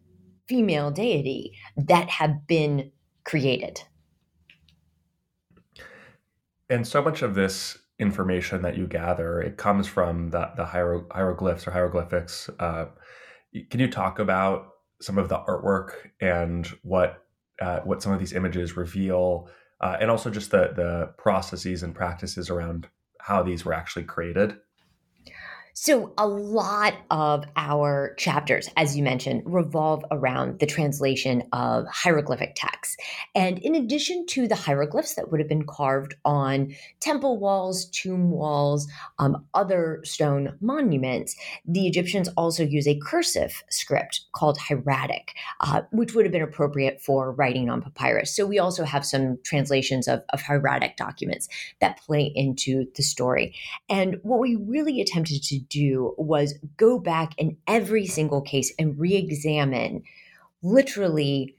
[0.46, 2.92] female deity that have been
[3.24, 3.80] created.
[6.68, 11.06] And so much of this information that you gather it comes from the, the hiero-
[11.12, 12.86] hieroglyphs or hieroglyphics uh,
[13.70, 14.68] can you talk about
[15.00, 17.24] some of the artwork and what
[17.60, 19.48] uh, what some of these images reveal
[19.80, 22.88] uh, and also just the the processes and practices around
[23.20, 24.56] how these were actually created
[25.74, 32.52] so, a lot of our chapters, as you mentioned, revolve around the translation of hieroglyphic
[32.56, 32.98] texts.
[33.34, 38.30] And in addition to the hieroglyphs that would have been carved on temple walls, tomb
[38.30, 38.86] walls,
[39.18, 46.14] um, other stone monuments, the Egyptians also use a cursive script called hieratic, uh, which
[46.14, 48.36] would have been appropriate for writing on papyrus.
[48.36, 51.48] So, we also have some translations of, of hieratic documents
[51.80, 53.54] that play into the story.
[53.88, 58.98] And what we really attempted to do was go back in every single case and
[58.98, 60.02] re examine
[60.62, 61.56] literally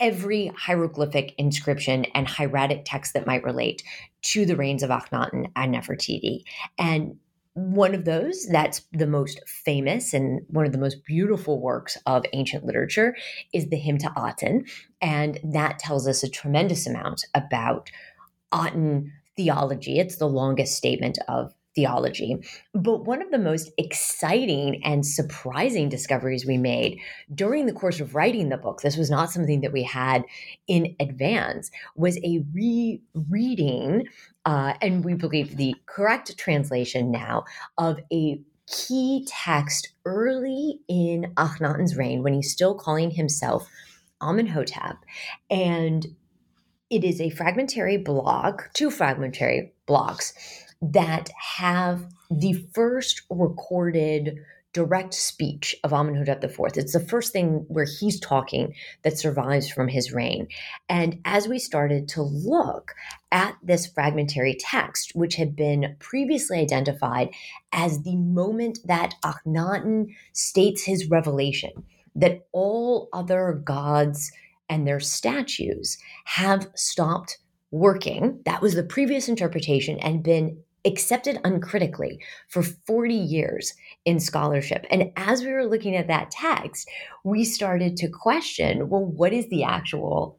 [0.00, 3.82] every hieroglyphic inscription and hieratic text that might relate
[4.22, 6.44] to the reigns of Akhenaten and Nefertiti.
[6.78, 7.16] And
[7.58, 12.24] one of those that's the most famous and one of the most beautiful works of
[12.32, 13.16] ancient literature
[13.52, 14.64] is the hymn to aten
[15.02, 17.90] and that tells us a tremendous amount about
[18.54, 22.36] aten theology it's the longest statement of theology.
[22.74, 26.98] But one of the most exciting and surprising discoveries we made
[27.32, 30.24] during the course of writing the book, this was not something that we had
[30.66, 34.08] in advance, was a rereading,
[34.44, 37.44] uh, and we believe the correct translation now,
[37.76, 43.68] of a key text early in Akhenaten's reign when he's still calling himself
[44.20, 44.96] Amenhotep.
[45.48, 46.04] And
[46.90, 50.34] it is a fragmentary block, two fragmentary blocks
[50.80, 54.38] that have the first recorded
[54.74, 56.58] direct speech of Amenhotep IV.
[56.76, 60.46] It's the first thing where he's talking that survives from his reign.
[60.88, 62.94] And as we started to look
[63.32, 67.30] at this fragmentary text, which had been previously identified
[67.72, 71.72] as the moment that Akhenaten states his revelation,
[72.14, 74.30] that all other gods
[74.68, 77.38] and their statues have stopped
[77.70, 78.40] working.
[78.44, 84.86] That was the previous interpretation and been accepted uncritically for 40 years in scholarship.
[84.90, 86.88] And as we were looking at that text,
[87.24, 90.38] we started to question well, what is the actual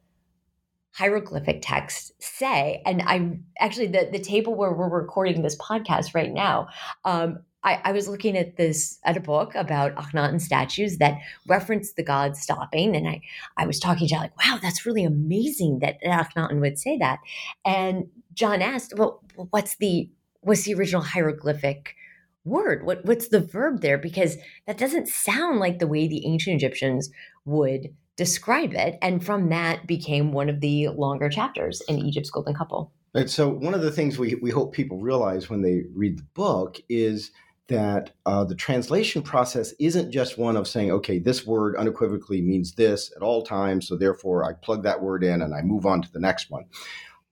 [0.91, 2.81] hieroglyphic text say?
[2.85, 6.67] And I actually, the, the table where we're recording this podcast right now,
[7.05, 11.93] um, I, I, was looking at this at a book about Akhenaten statues that reference
[11.93, 13.21] the gods stopping, and I
[13.57, 17.19] I was talking to John like, wow, that's really amazing that Akhenaten would say that.
[17.65, 20.09] And John asked, well, what's the
[20.41, 21.95] what's the original hieroglyphic
[22.45, 22.85] word?
[22.85, 23.97] What what's the verb there?
[23.97, 27.09] Because that doesn't sound like the way the ancient Egyptians
[27.45, 28.97] would describe it.
[29.01, 32.91] And from that became one of the longer chapters in Egypt's Golden Couple.
[33.13, 36.27] And so one of the things we, we hope people realize when they read the
[36.33, 37.31] book is
[37.69, 42.73] that uh, the translation process isn't just one of saying, okay, this word unequivocally means
[42.73, 46.01] this at all times, so therefore I plug that word in and I move on
[46.01, 46.65] to the next one.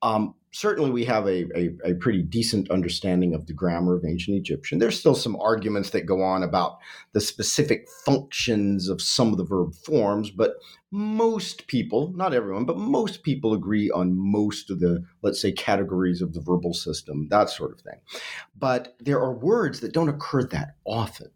[0.02, 4.36] Um, certainly, we have a, a, a, pretty decent understanding of the grammar of ancient
[4.36, 4.80] Egyptian.
[4.80, 6.80] There's still some arguments that go on about
[7.14, 10.56] the specific functions of some of the verb forms, but
[10.92, 16.22] most people, not everyone, but most people agree on most of the, let's say, categories
[16.22, 18.00] of the verbal system, that sort of thing.
[18.58, 21.30] But there are words that don't occur that often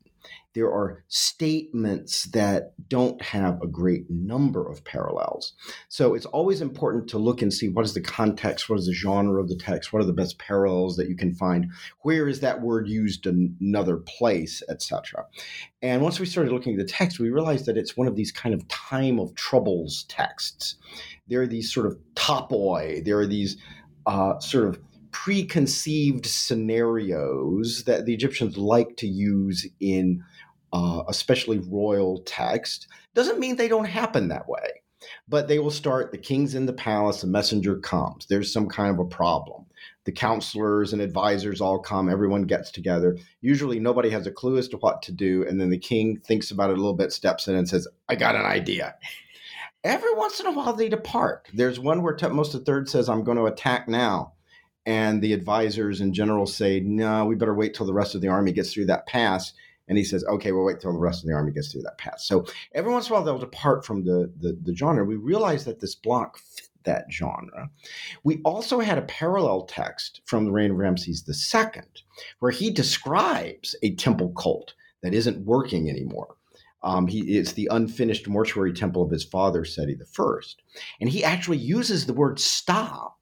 [0.54, 5.54] there are statements that don't have a great number of parallels.
[5.88, 8.94] So it's always important to look and see what is the context, what is the
[8.94, 12.42] genre of the text, what are the best parallels that you can find, where is
[12.42, 15.26] that word used in another place, etc.
[15.82, 18.32] And once we started looking at the text, we realized that it's one of these
[18.32, 20.76] kind of time of troubles texts.
[21.28, 23.58] There are these sort of topoi, there are these
[24.06, 24.80] uh, sort of
[25.12, 30.24] preconceived scenarios that the Egyptians like to use in
[30.74, 32.88] uh, especially royal text.
[33.14, 34.82] Doesn't mean they don't happen that way,
[35.28, 38.26] but they will start the king's in the palace, a messenger comes.
[38.26, 39.66] There's some kind of a problem.
[40.06, 43.18] The counselors and advisors all come, everyone gets together.
[43.42, 45.46] Usually nobody has a clue as to what to do.
[45.48, 48.16] And then the king thinks about it a little bit, steps in, and says, I
[48.16, 48.96] got an idea.
[49.84, 51.50] Every once in a while they depart.
[51.54, 54.34] There's one where Thutmose III says, I'm going to attack now
[54.86, 58.28] and the advisors and generals say, no, we better wait till the rest of the
[58.28, 59.54] army gets through that pass.
[59.92, 61.98] And he says, okay, we'll wait till the rest of the army gets through that
[61.98, 62.26] pass.
[62.26, 65.04] So every once in a while they'll depart from the, the, the genre.
[65.04, 67.70] We realize that this block fit that genre.
[68.24, 71.24] We also had a parallel text from the reign of Ramses
[71.54, 71.82] II,
[72.40, 74.74] where he describes a temple cult
[75.04, 76.38] that isn't working anymore.
[76.82, 80.40] Um, he, it's the unfinished mortuary temple of his father, Seti I.
[81.02, 83.22] And he actually uses the word stop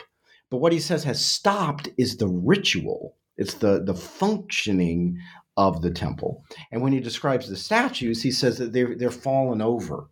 [0.49, 5.19] but what he says has stopped is the ritual, it's the, the functioning
[5.57, 6.43] of the temple.
[6.71, 10.09] And when he describes the statues, he says that they're, they're fallen over,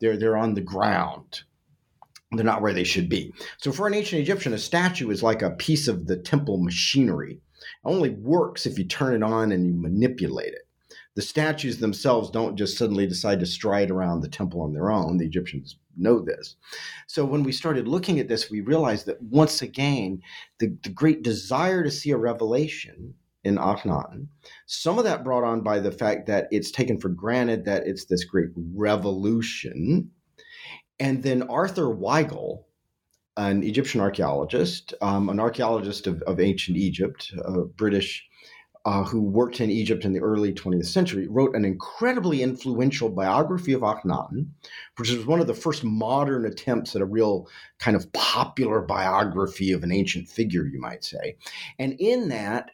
[0.00, 1.42] they're, they're on the ground.
[2.32, 3.32] They're not where they should be.
[3.58, 7.34] So, for an ancient Egyptian, a statue is like a piece of the temple machinery.
[7.34, 10.66] It only works if you turn it on and you manipulate it
[11.16, 15.16] the statues themselves don't just suddenly decide to stride around the temple on their own.
[15.16, 16.56] The Egyptians know this.
[17.06, 20.20] So when we started looking at this, we realized that once again,
[20.58, 23.14] the, the great desire to see a revelation
[23.46, 24.26] in Akhenaten,
[24.66, 28.06] some of that brought on by the fact that it's taken for granted that it's
[28.06, 30.10] this great revolution.
[30.98, 32.64] And then Arthur Weigall,
[33.36, 38.26] an Egyptian archaeologist, um, an archaeologist of, of ancient Egypt, a British
[38.86, 43.72] uh, who worked in Egypt in the early 20th century, wrote an incredibly influential biography
[43.72, 44.46] of Akhenaten,
[44.96, 47.48] which was one of the first modern attempts at a real
[47.80, 51.36] kind of popular biography of an ancient figure, you might say.
[51.80, 52.70] And in that,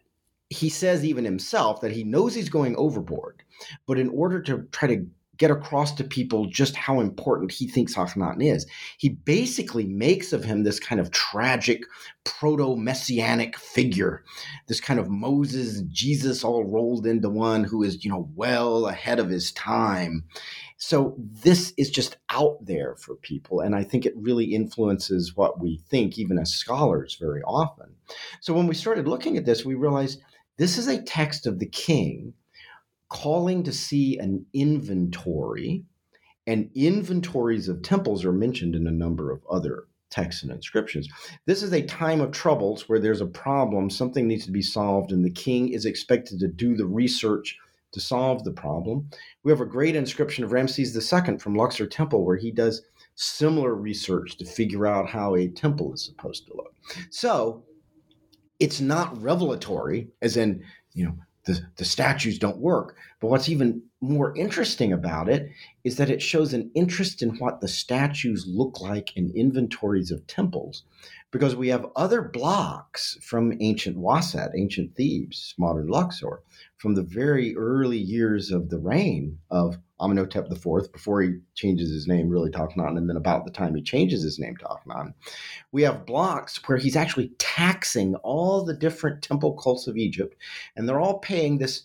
[0.52, 3.42] he says even himself that he knows he's going overboard,
[3.86, 5.06] but in order to try to
[5.38, 8.64] get across to people just how important he thinks Akhenaten is.
[8.98, 11.82] He basically makes of him this kind of tragic
[12.22, 14.22] proto messianic figure,
[14.68, 19.18] this kind of Moses, Jesus all rolled into one who is, you know, well ahead
[19.18, 20.24] of his time.
[20.76, 23.60] So this is just out there for people.
[23.60, 27.94] And I think it really influences what we think, even as scholars, very often.
[28.40, 30.20] So when we started looking at this, we realized
[30.56, 32.34] this is a text of the king
[33.08, 35.84] calling to see an inventory,
[36.46, 41.08] and inventories of temples are mentioned in a number of other texts and inscriptions.
[41.46, 45.12] This is a time of troubles where there's a problem, something needs to be solved,
[45.12, 47.58] and the king is expected to do the research
[47.92, 49.10] to solve the problem.
[49.42, 52.82] We have a great inscription of Ramses II from Luxor Temple where he does
[53.14, 56.74] similar research to figure out how a temple is supposed to look.
[57.10, 57.62] So
[58.62, 60.62] it's not revelatory, as in,
[60.94, 62.96] you know, the, the statues don't work.
[63.20, 65.50] But what's even more interesting about it
[65.82, 70.24] is that it shows an interest in what the statues look like in inventories of
[70.28, 70.84] temples,
[71.32, 76.42] because we have other blocks from ancient Waset, ancient Thebes, modern Luxor,
[76.76, 82.08] from the very early years of the reign of Amenhotep IV, before he changes his
[82.08, 85.14] name really to Akhenaten, and then about the time he changes his name to Akhenaten,
[85.70, 90.36] we have blocks where he's actually taxing all the different temple cults of Egypt,
[90.76, 91.84] and they're all paying this,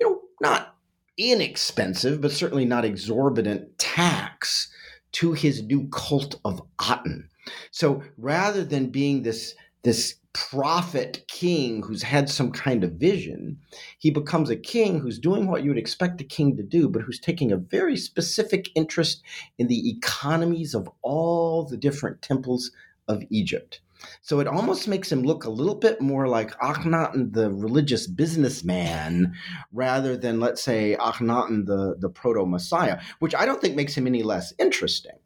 [0.00, 0.74] you know, not
[1.16, 4.70] inexpensive, but certainly not exorbitant tax
[5.12, 7.28] to his new cult of Aten.
[7.70, 13.58] So rather than being this this prophet king who's had some kind of vision.
[13.98, 17.02] He becomes a king who's doing what you would expect a king to do, but
[17.02, 19.22] who's taking a very specific interest
[19.58, 22.70] in the economies of all the different temples
[23.08, 23.80] of Egypt.
[24.22, 29.34] So it almost makes him look a little bit more like Akhenaten, the religious businessman,
[29.72, 34.06] rather than, let's say, Akhenaten, the, the proto Messiah, which I don't think makes him
[34.06, 35.18] any less interesting.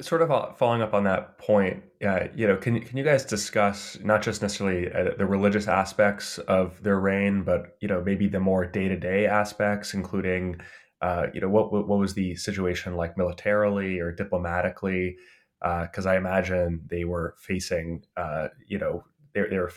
[0.00, 3.98] Sort of following up on that point, uh, you know, can can you guys discuss
[4.04, 8.40] not just necessarily uh, the religious aspects of their reign, but you know, maybe the
[8.40, 10.60] more day to day aspects, including,
[11.02, 15.16] uh, you know, what what was the situation like militarily or diplomatically?
[15.60, 19.70] because uh, I imagine they were facing, uh, you know, they, they were.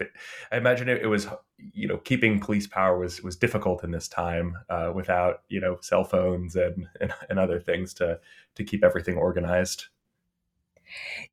[0.52, 4.08] I imagine it, it, was, you know, keeping police power was was difficult in this
[4.08, 8.20] time uh, without, you know, cell phones and, and and other things to
[8.56, 9.88] to keep everything organized.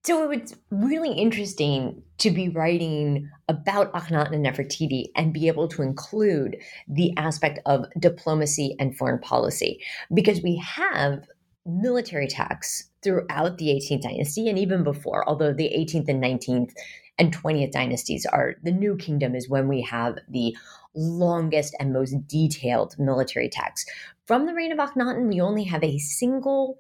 [0.05, 5.69] So it was really interesting to be writing about Akhenaten and Nefertiti and be able
[5.69, 6.57] to include
[6.89, 9.81] the aspect of diplomacy and foreign policy
[10.15, 11.25] because we have
[11.67, 16.73] military texts throughout the 18th dynasty and even before, although the 18th and 19th
[17.19, 20.57] and 20th dynasties are the new kingdom is when we have the
[20.95, 23.91] longest and most detailed military texts.
[24.27, 26.79] From the reign of Akhenaten, we only have a single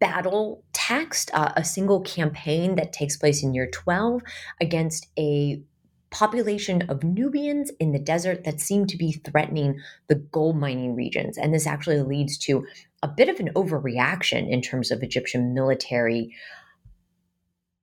[0.00, 4.22] battle text, uh, a single campaign that takes place in year 12
[4.60, 5.62] against a
[6.10, 11.36] population of Nubians in the desert that seem to be threatening the gold mining regions.
[11.36, 12.66] And this actually leads to
[13.02, 16.34] a bit of an overreaction in terms of Egyptian military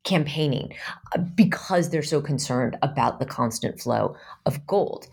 [0.03, 0.73] campaigning
[1.15, 4.15] uh, because they're so concerned about the constant flow
[4.45, 5.07] of gold.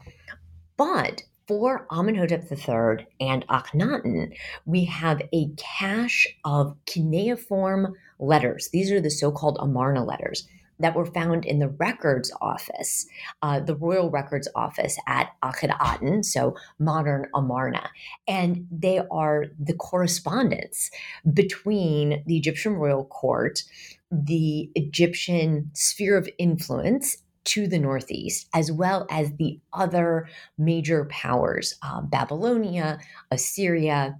[0.77, 8.69] But for Amenhotep III and Akhenaten, we have a cache of cuneiform letters.
[8.73, 10.47] These are the so called Amarna letters
[10.83, 13.07] that were found in the records office,
[13.41, 17.89] uh, the royal records office at Akhetaten, so modern Amarna.
[18.27, 20.91] And they are the correspondence
[21.33, 23.63] between the Egyptian royal court,
[24.11, 30.29] the Egyptian sphere of influence, to the northeast, as well as the other
[30.59, 32.99] major powers uh, Babylonia,
[33.31, 34.19] Assyria,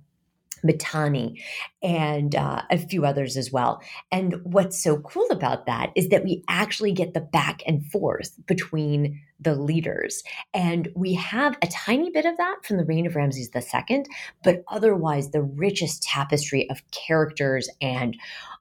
[0.65, 1.43] Mitanni,
[1.83, 3.83] and uh, a few others as well.
[4.11, 8.35] And what's so cool about that is that we actually get the back and forth
[8.47, 10.23] between the leaders.
[10.55, 14.05] And we have a tiny bit of that from the reign of Ramses II,
[14.45, 18.17] but otherwise, the richest tapestry of characters and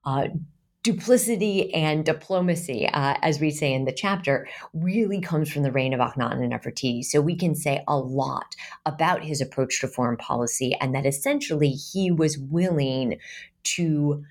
[0.06, 0.30] uh,
[0.84, 5.94] duplicity and diplomacy, uh, as we say in the chapter, really comes from the reign
[5.94, 7.04] of Akhenaten and Nefertiti.
[7.04, 8.56] So we can say a lot
[8.86, 13.20] about his approach to foreign policy and that essentially he was willing
[13.64, 14.24] to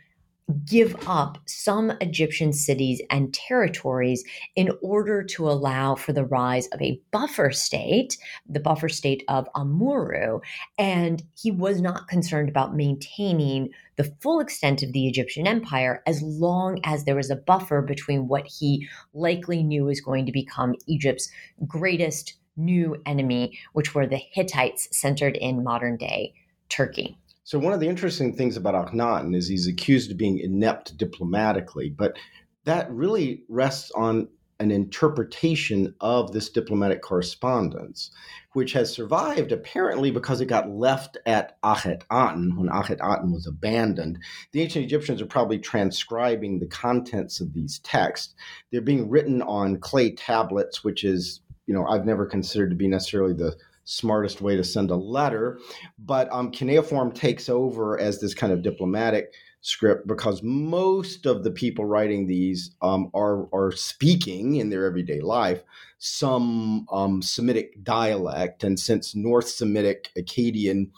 [0.64, 4.24] give up some Egyptian cities and territories
[4.56, 8.16] in order to allow for the rise of a buffer state,
[8.48, 10.40] the buffer state of Amurru.
[10.78, 16.22] And he was not concerned about maintaining the full extent of the Egyptian empire as
[16.22, 20.74] long as there was a buffer between what he likely knew was going to become
[20.86, 21.30] Egypt's
[21.66, 26.34] greatest new enemy, which were the Hittites centered in modern day
[26.68, 27.18] Turkey.
[27.50, 31.90] So one of the interesting things about Akhenaten is he's accused of being inept diplomatically,
[31.90, 32.16] but
[32.64, 34.28] that really rests on
[34.60, 38.12] an interpretation of this diplomatic correspondence,
[38.52, 44.20] which has survived apparently because it got left at Akhetaten when Akhetaten was abandoned.
[44.52, 48.32] The ancient Egyptians are probably transcribing the contents of these texts.
[48.70, 52.86] They're being written on clay tablets, which is, you know, I've never considered to be
[52.86, 53.56] necessarily the
[53.90, 55.58] smartest way to send a letter.
[55.98, 59.32] But um, cuneiform takes over as this kind of diplomatic
[59.62, 65.20] script because most of the people writing these um, are are speaking in their everyday
[65.20, 65.62] life
[66.00, 70.90] some um, Semitic dialect, and since North Semitic Akkadian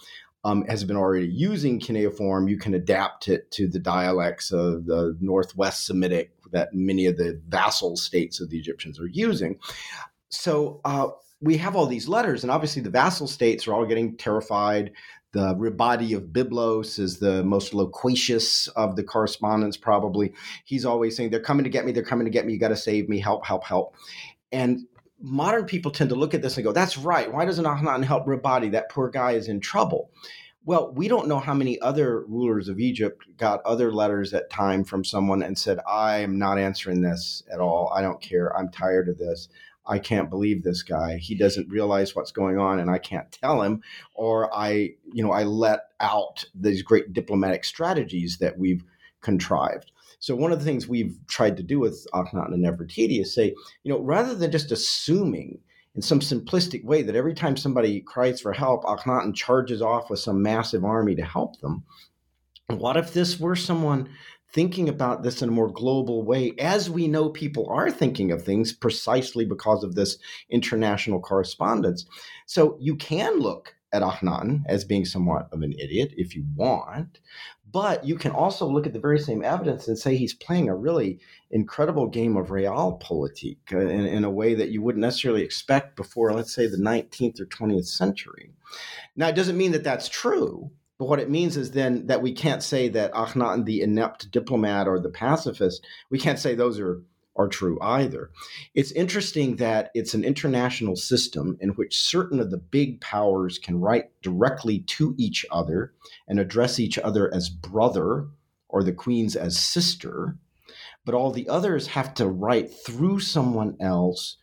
[0.45, 5.16] um, has been already using cuneiform, you can adapt it to the dialects of the
[5.20, 9.59] Northwest Semitic that many of the vassal states of the Egyptians are using.
[10.28, 11.09] So uh,
[11.43, 14.93] we have all these letters, and obviously the vassal states are all getting terrified.
[15.32, 20.34] The Rib-Addi of Byblos is the most loquacious of the correspondents, probably.
[20.64, 22.68] He's always saying, They're coming to get me, they're coming to get me, you got
[22.68, 23.97] to save me, help, help, help.
[24.53, 24.86] And
[25.20, 27.32] modern people tend to look at this and go, That's right.
[27.32, 28.70] Why doesn't Akhenaten help Rib-Addi?
[28.70, 30.11] That poor guy is in trouble.
[30.64, 34.84] Well, we don't know how many other rulers of Egypt got other letters at time
[34.84, 37.93] from someone and said, I am not answering this at all.
[37.93, 38.57] I don't care.
[38.57, 39.49] I'm tired of this.
[39.93, 41.18] I can't believe this guy.
[41.18, 43.82] He doesn't realize what's going on and I can't tell him
[44.14, 48.82] or I, you know, I let out these great diplomatic strategies that we've
[49.20, 49.93] contrived.
[50.18, 53.55] So one of the things we've tried to do with Akhenaten and Nefertiti is say,
[53.82, 55.59] you know, rather than just assuming
[55.95, 60.20] in some simplistic way that every time somebody cries for help, Akhenaten charges off with
[60.20, 61.84] some massive army to help them,
[62.68, 64.09] What if this were someone
[64.53, 68.42] thinking about this in a more global way, as we know people are thinking of
[68.42, 70.18] things precisely because of this
[70.50, 72.07] international correspondence?
[72.46, 77.20] So you can look at Ahnan as being somewhat of an idiot if you want,
[77.70, 80.76] but you can also look at the very same evidence and say he's playing a
[80.76, 81.18] really
[81.50, 86.32] incredible game of realpolitik uh, in, in a way that you wouldn't necessarily expect before,
[86.32, 88.50] let's say, the 19th or 20th century.
[89.16, 90.70] Now, it doesn't mean that that's true.
[91.03, 94.86] But what it means is then that we can't say that Ahnan, the inept diplomat
[94.86, 97.03] or the pacifist, we can't say those are
[97.34, 98.30] are true either.
[98.72, 103.80] It's interesting that it's an international system in which certain of the big powers can
[103.80, 105.92] write directly to each other
[106.28, 108.28] and address each other as brother
[108.68, 110.36] or the queens as sister,
[111.05, 114.36] but all the others have to write through someone else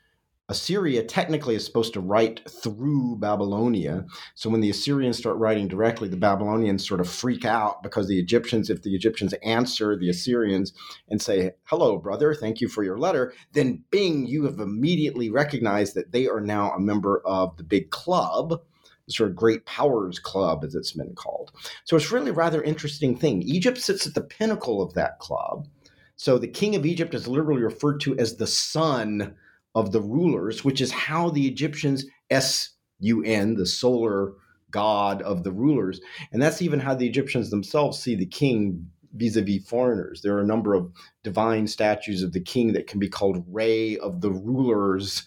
[0.49, 4.05] Assyria technically is supposed to write through Babylonia.
[4.33, 8.19] So when the Assyrians start writing directly, the Babylonians sort of freak out because the
[8.19, 10.73] Egyptians, if the Egyptians answer the Assyrians
[11.07, 15.93] and say, Hello, brother, thank you for your letter, then bing, you have immediately recognized
[15.93, 18.59] that they are now a member of the big club.
[19.07, 21.51] Sort of great powers club, as it's been called.
[21.83, 23.41] So it's really a rather interesting thing.
[23.41, 25.67] Egypt sits at the pinnacle of that club.
[26.15, 29.35] So the king of Egypt is literally referred to as the son
[29.75, 34.33] of the rulers, which is how the Egyptians, S U N, the solar
[34.71, 35.99] god of the rulers,
[36.31, 40.21] and that's even how the Egyptians themselves see the king vis a vis foreigners.
[40.21, 40.91] There are a number of
[41.23, 45.25] divine statues of the king that can be called Re of the rulers.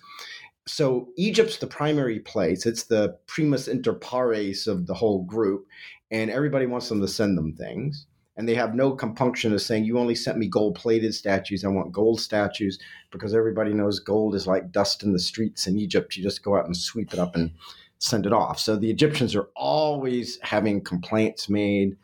[0.67, 2.67] So Egypt's the primary place.
[2.67, 5.67] It's the primus inter pares of the whole group,
[6.13, 9.85] and everybody wants them to send them things and they have no compunction of saying
[9.85, 11.65] you only sent me gold plated statues.
[11.65, 12.79] I want gold statues
[13.11, 16.17] because everybody knows gold is like dust in the streets in egypt.
[16.17, 17.51] You just go out and sweep it up and
[17.99, 18.59] send it off.
[18.59, 21.97] So the egyptians are always having complaints made.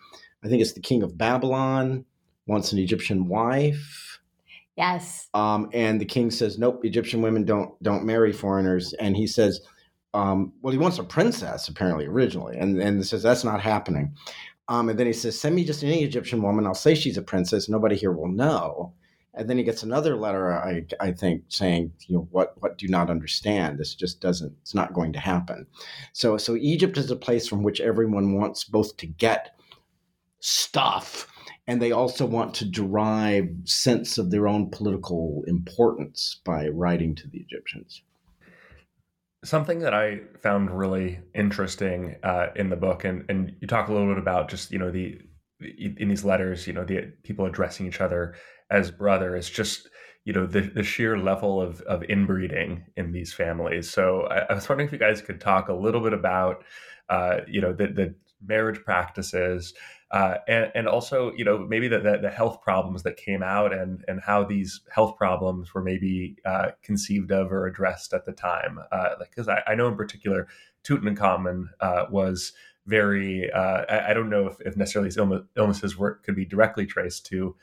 [0.44, 2.04] I think it's the king of babylon
[2.46, 4.20] wants an egyptian wife.
[4.76, 5.28] Yes.
[5.34, 8.92] Um, and the king says nope egyptian women don't don't marry foreigners.
[8.94, 9.60] And he says
[10.14, 14.14] um, well, he wants a princess apparently originally, and and says that's not happening.
[14.68, 16.66] Um, and then he says, Send me just any Egyptian woman.
[16.66, 17.68] I'll say she's a princess.
[17.68, 18.92] Nobody here will know.
[19.34, 22.86] And then he gets another letter, I, I think, saying, you know, what what do
[22.86, 23.78] you not understand?
[23.78, 25.66] This just doesn't, it's not going to happen.
[26.12, 29.54] So so Egypt is a place from which everyone wants both to get
[30.40, 31.28] stuff
[31.68, 37.28] and they also want to derive sense of their own political importance by writing to
[37.28, 38.02] the Egyptians.
[39.44, 43.92] Something that I found really interesting uh, in the book, and and you talk a
[43.92, 45.18] little bit about just you know the
[45.60, 48.34] in these letters, you know the people addressing each other
[48.70, 49.88] as brother is just
[50.24, 53.88] you know the the sheer level of of inbreeding in these families.
[53.88, 56.64] So I, I was wondering if you guys could talk a little bit about
[57.08, 58.14] uh, you know the the
[58.44, 59.72] marriage practices
[60.10, 63.72] uh, and, and also you know maybe the, the, the health problems that came out
[63.72, 68.32] and and how these health problems were maybe uh, conceived of or addressed at the
[68.32, 68.78] time
[69.18, 70.48] because uh, I, I, know in particular
[70.84, 72.52] Tutankhamun uh, was
[72.86, 75.18] very uh, I, I, don't know if, if necessarily his
[75.56, 77.54] illnesses were could be directly traced to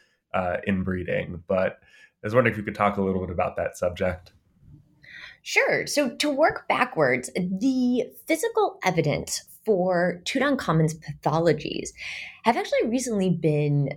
[0.67, 1.79] inbreeding but
[2.25, 4.33] I was wondering if you could talk a little bit about that subject.
[5.43, 5.85] Sure.
[5.85, 11.89] So to work backwards, the physical evidence for Tutankhamun's pathologies
[12.43, 13.89] have actually recently been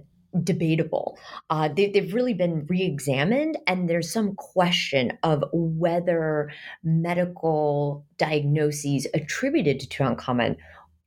[0.43, 1.19] debatable.
[1.51, 6.51] Uh, they, have really been re examined, and there's some question of whether
[6.83, 10.57] medical diagnoses attributed to Tutankhamun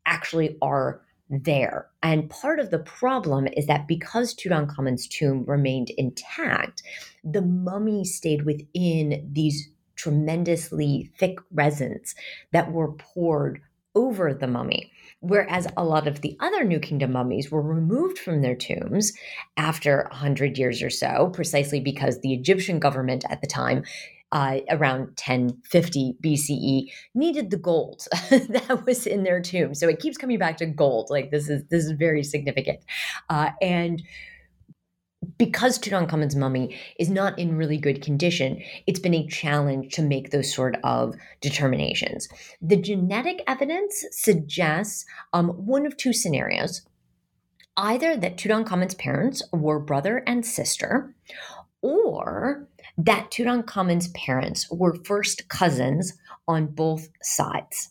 [0.05, 1.87] actually are there.
[2.03, 6.83] And part of the problem is that because Tutankhamun's tomb remained intact,
[7.23, 12.15] the mummy stayed within these tremendously thick resins
[12.51, 13.61] that were poured
[13.95, 14.91] over the mummy.
[15.19, 19.13] Whereas a lot of the other New Kingdom mummies were removed from their tombs
[19.55, 23.83] after 100 years or so, precisely because the Egyptian government at the time
[24.31, 29.75] uh, around 1050 BCE needed the gold that was in their tomb.
[29.75, 31.09] So it keeps coming back to gold.
[31.09, 32.79] Like this is this is very significant,
[33.29, 34.01] uh, and
[35.41, 40.29] because Tutankhamun's mummy is not in really good condition, it's been a challenge to make
[40.29, 42.29] those sort of determinations.
[42.61, 46.83] The genetic evidence suggests um, one of two scenarios
[47.75, 51.15] either that Tutankhamun's parents were brother and sister,
[51.81, 52.67] or
[52.99, 56.13] that Tutankhamun's parents were first cousins
[56.47, 57.89] on both sides.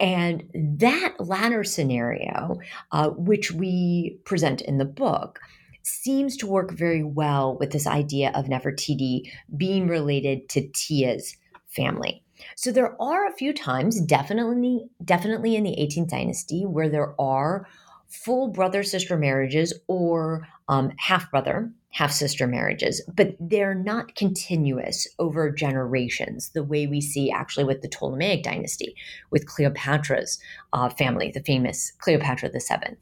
[0.00, 2.60] And that latter scenario,
[2.92, 5.38] uh, which we present in the book,
[5.82, 12.22] seems to work very well with this idea of Nefertiti being related to Tiye's family.
[12.56, 17.66] So there are a few times, definitely, definitely in the 18th dynasty, where there are
[18.08, 25.06] full brother sister marriages or um, half brother, half sister marriages, but they're not continuous
[25.18, 28.94] over generations the way we see actually with the Ptolemaic dynasty,
[29.30, 30.38] with Cleopatra's
[30.72, 32.98] uh, family, the famous Cleopatra the Seventh.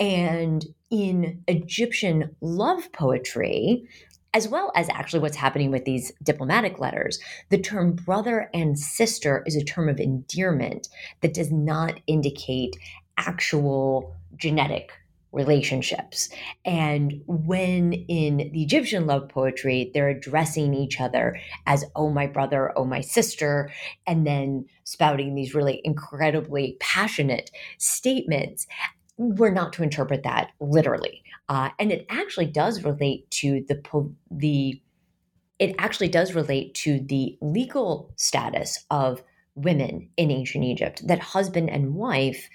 [0.00, 3.86] And in Egyptian love poetry,
[4.32, 7.20] as well as actually what's happening with these diplomatic letters,
[7.50, 10.88] the term brother and sister is a term of endearment
[11.20, 12.76] that does not indicate
[13.18, 14.92] actual genetic
[15.32, 16.28] relationships.
[16.64, 22.72] And when in the Egyptian love poetry, they're addressing each other as, oh, my brother,
[22.76, 23.70] oh, my sister,
[24.06, 28.66] and then spouting these really incredibly passionate statements,
[29.20, 31.22] we're not to interpret that literally.
[31.50, 33.82] Uh, and it actually does relate to the,
[34.30, 34.80] the
[35.58, 39.22] it actually does relate to the legal status of
[39.54, 42.48] women in ancient Egypt, that husband and wife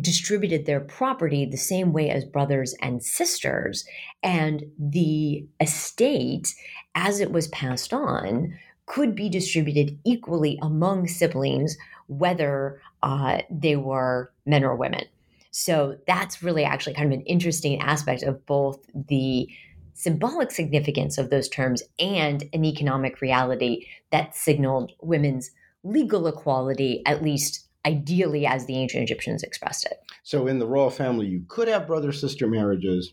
[0.00, 3.84] distributed their property the same way as brothers and sisters.
[4.22, 6.54] And the estate,
[6.94, 8.56] as it was passed on,
[8.86, 15.04] could be distributed equally among siblings, whether uh, they were men or women.
[15.50, 18.78] So that's really actually kind of an interesting aspect of both
[19.08, 19.48] the
[19.94, 25.50] symbolic significance of those terms and an economic reality that signaled women's
[25.82, 30.00] legal equality, at least ideally as the ancient Egyptians expressed it.
[30.22, 33.12] So in the royal family, you could have brother sister marriages.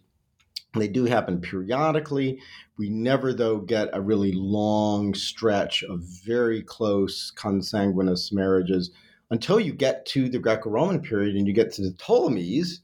[0.75, 2.39] They do happen periodically.
[2.77, 8.91] We never, though, get a really long stretch of very close consanguineous marriages
[9.31, 12.81] until you get to the Greco Roman period and you get to the Ptolemies,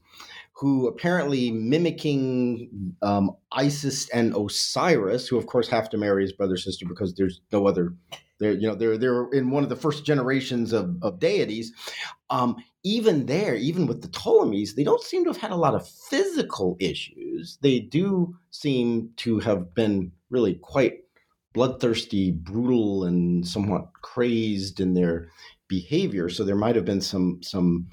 [0.52, 6.56] who apparently mimicking um, Isis and Osiris, who of course have to marry his brother
[6.56, 7.94] sister because there's no other
[8.42, 11.72] they're you know they're they're in one of the first generations of, of deities.
[12.28, 15.74] Um, even there, even with the Ptolemies, they don't seem to have had a lot
[15.74, 17.58] of physical issues.
[17.62, 21.04] They do seem to have been really quite
[21.52, 25.30] bloodthirsty, brutal, and somewhat crazed in their
[25.72, 26.28] behavior.
[26.28, 27.88] So there might have been some some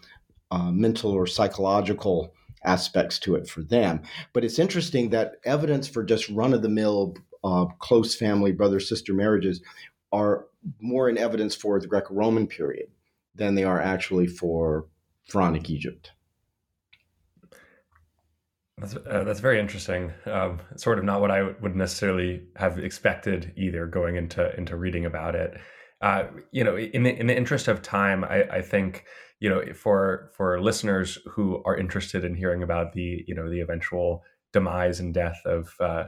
[0.52, 2.34] uh, mental or psychological
[2.66, 4.02] aspects to it for them.
[4.34, 8.82] But it's interesting that evidence for just run of the mill uh, close family brother
[8.82, 9.62] sister marriages
[10.12, 10.48] are
[10.82, 12.90] more in evidence for the Greco Roman period
[13.34, 14.88] than they are actually for
[15.30, 16.12] Pharaonic Egypt.
[18.78, 20.12] That's, uh, that's very interesting.
[20.26, 25.06] Um, sort of not what I would necessarily have expected either going into into reading
[25.06, 25.52] about it.
[26.02, 29.06] Uh, you know, in the in the interest of time, I, I think
[29.40, 33.60] you know for for listeners who are interested in hearing about the you know the
[33.60, 34.24] eventual
[34.54, 36.06] demise and death of uh,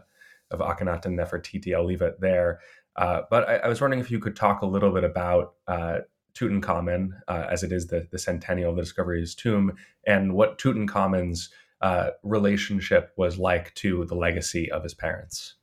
[0.52, 2.60] of Akhenaten Nefertiti, I'll leave it there.
[2.96, 6.00] Uh, but I, I, was wondering if you could talk a little bit about uh,
[6.34, 9.74] Tutankhamun, uh, as it is the, the centennial of the discovery of his tomb,
[10.06, 11.50] and what Tutankhamen's
[11.82, 15.56] uh, relationship was like to the legacy of his parents.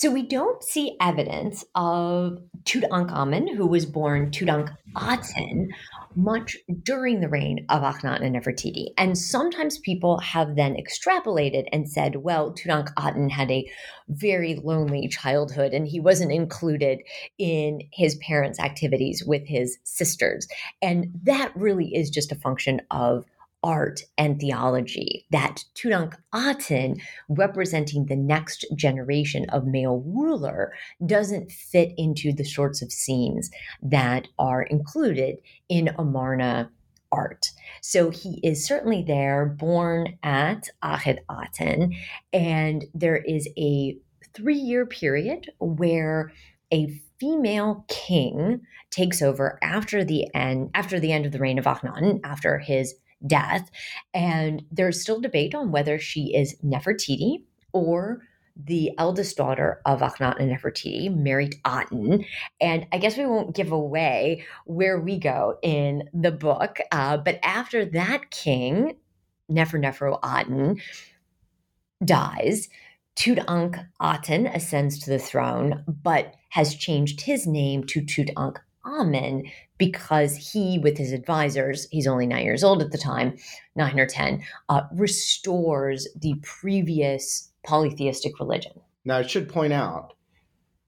[0.00, 5.68] So we don't see evidence of Tutankhamun, who was born Tutankhaten,
[6.16, 8.94] much during the reign of Akhenaten and Nefertiti.
[8.96, 13.70] And sometimes people have then extrapolated and said, well, Tutankhaten had a
[14.08, 17.00] very lonely childhood and he wasn't included
[17.36, 20.48] in his parents' activities with his sisters.
[20.80, 23.26] And that really is just a function of
[23.62, 30.72] art and theology that Tutankhaten, representing the next generation of male ruler,
[31.04, 33.50] doesn't fit into the sorts of scenes
[33.82, 35.36] that are included
[35.68, 36.70] in Amarna
[37.12, 37.50] art.
[37.80, 41.94] So he is certainly there, born at Ahed Aten,
[42.32, 43.96] and there is a
[44.32, 46.32] three year period where
[46.72, 46.88] a
[47.18, 52.20] female king takes over after the end after the end of the reign of Akhenaten,
[52.24, 52.94] after his
[53.26, 53.70] death.
[54.14, 58.22] And there's still debate on whether she is Nefertiti or
[58.56, 62.24] the eldest daughter of Akhenaten and Nefertiti, married Aten.
[62.60, 66.78] And I guess we won't give away where we go in the book.
[66.92, 68.96] Uh, but after that king,
[69.48, 70.80] Nefer Nefer Aten,
[72.04, 72.68] dies,
[73.16, 78.00] Tutankhaten ascends to the throne, but has changed his name to
[78.84, 83.36] Tutankhamun because he, with his advisors, he's only nine years old at the time,
[83.76, 88.72] nine or 10, uh, restores the previous polytheistic religion.
[89.04, 90.14] Now, I should point out,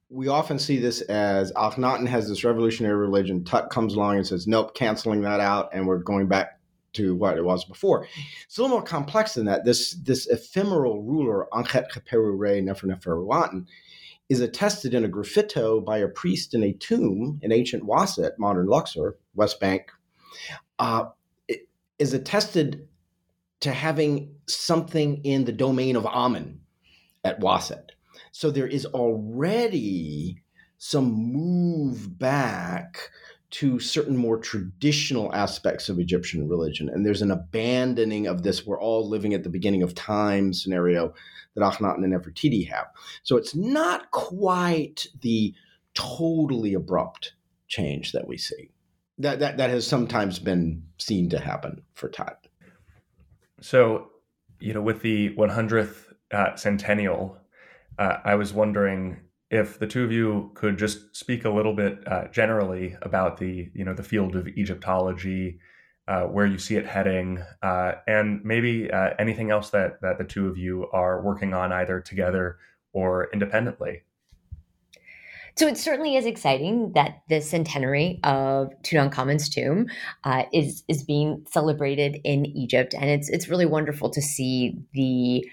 [0.09, 3.43] we often see this as Akhenaten has this revolutionary religion.
[3.43, 6.59] Tut comes along and says, nope, canceling that out, and we're going back
[6.93, 8.07] to what it was before.
[8.45, 9.65] It's a little more complex than that.
[9.65, 13.65] This this ephemeral ruler, Ankhet Kheperu Re Nefer Neferuaten,
[14.29, 18.67] is attested in a graffito by a priest in a tomb in ancient Waset, modern
[18.67, 19.91] Luxor, West Bank,
[20.79, 21.05] uh,
[21.99, 22.87] is attested
[23.61, 26.59] to having something in the domain of Amen
[27.23, 27.89] at Waset.
[28.31, 30.43] So there is already
[30.77, 33.09] some move back
[33.53, 36.89] to certain more traditional aspects of Egyptian religion.
[36.89, 41.13] And there's an abandoning of this, we're all living at the beginning of time scenario
[41.53, 42.87] that Akhenaten and Nefertiti have.
[43.21, 45.53] So it's not quite the
[45.93, 47.33] totally abrupt
[47.67, 48.71] change that we see.
[49.19, 52.47] That, that, that has sometimes been seen to happen for Tut.
[53.61, 54.09] So,
[54.59, 57.37] you know, with the 100th uh, centennial,
[57.99, 59.19] uh, I was wondering
[59.53, 63.69] if the two of you could just speak a little bit uh, generally about the,
[63.75, 65.59] you know, the field of Egyptology,
[66.07, 70.23] uh, where you see it heading, uh, and maybe uh, anything else that that the
[70.23, 72.57] two of you are working on either together
[72.93, 74.01] or independently.
[75.55, 79.85] So it certainly is exciting that the centenary of Tutankhamun's tomb
[80.23, 85.47] uh, is is being celebrated in Egypt, and it's it's really wonderful to see the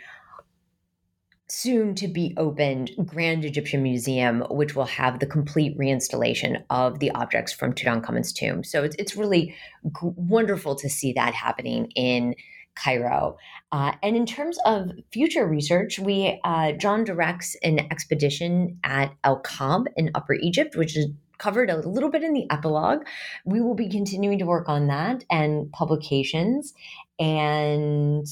[1.51, 7.11] soon to be opened Grand Egyptian Museum, which will have the complete reinstallation of the
[7.11, 8.63] objects from Tutankhamun's tomb.
[8.65, 12.35] So it's it's really g- wonderful to see that happening in
[12.77, 13.37] Cairo.
[13.73, 19.41] Uh, and in terms of future research, we uh, John directs an expedition at El
[19.41, 23.05] Kab in Upper Egypt, which is covered a little bit in the epilogue.
[23.45, 26.75] We will be continuing to work on that and publications.
[27.19, 28.27] And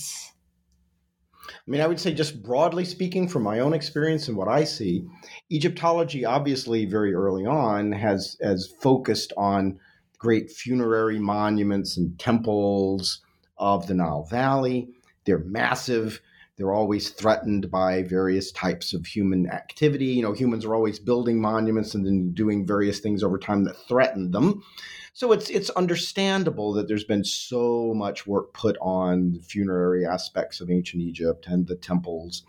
[1.48, 4.64] I mean, I would say, just broadly speaking, from my own experience and what I
[4.64, 5.04] see,
[5.50, 9.78] Egyptology, obviously, very early on, has has focused on
[10.18, 13.20] great funerary monuments and temples
[13.56, 14.88] of the Nile Valley.
[15.24, 16.20] They're massive.
[16.58, 20.06] They're always threatened by various types of human activity.
[20.06, 23.76] You know, humans are always building monuments and then doing various things over time that
[23.86, 24.64] threaten them.
[25.12, 30.60] So it's it's understandable that there's been so much work put on the funerary aspects
[30.60, 32.42] of ancient Egypt and the temples,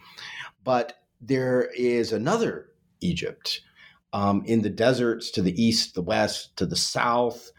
[0.63, 3.61] but there is another Egypt
[4.13, 7.51] um, in the deserts to the east, the west, to the south,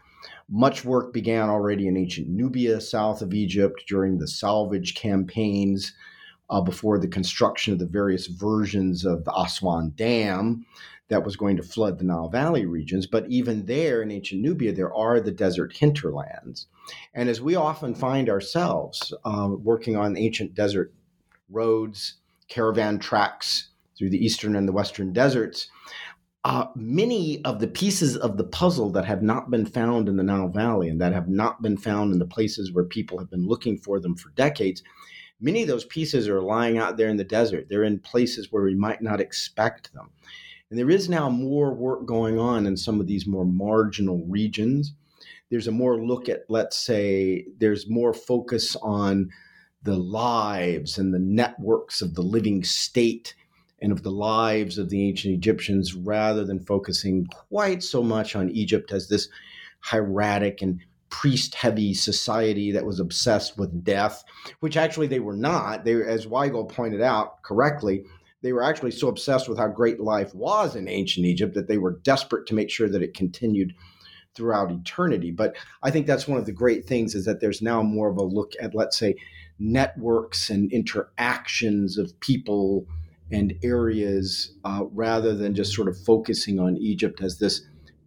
[0.49, 5.93] much work began already in ancient Nubia, south of Egypt, during the salvage campaigns
[6.51, 10.65] uh, before the construction of the various versions of the Aswan Dam
[11.07, 13.07] that was going to flood the Nile Valley regions.
[13.07, 16.67] But even there in ancient Nubia, there are the desert hinterlands.
[17.13, 20.93] And as we often find ourselves uh, working on ancient desert
[21.49, 22.15] roads,
[22.47, 25.69] caravan tracks through the eastern and the western deserts,
[26.43, 30.23] uh, many of the pieces of the puzzle that have not been found in the
[30.23, 33.47] Nile Valley and that have not been found in the places where people have been
[33.47, 34.81] looking for them for decades,
[35.41, 37.67] many of those pieces are lying out there in the desert.
[37.67, 40.11] They're in places where we might not expect them.
[40.69, 44.93] And there is now more work going on in some of these more marginal regions.
[45.49, 49.31] There's a more look at, let's say, there's more focus on
[49.83, 53.35] the lives and the networks of the living state
[53.81, 58.49] and of the lives of the ancient Egyptians rather than focusing quite so much on
[58.51, 59.27] Egypt as this
[59.79, 60.79] hieratic and
[61.11, 64.23] priest heavy society that was obsessed with death,
[64.61, 65.85] which actually they were not.
[65.85, 68.05] They, as Weigall pointed out correctly,
[68.41, 71.77] they were actually so obsessed with how great life was in ancient Egypt that they
[71.77, 73.75] were desperate to make sure that it continued
[74.33, 75.29] throughout eternity.
[75.29, 78.17] But I think that's one of the great things is that there's now more of
[78.17, 79.15] a look at, let's say,
[79.59, 82.87] networks and interactions of people
[83.31, 87.61] and areas uh, rather than just sort of focusing on Egypt as this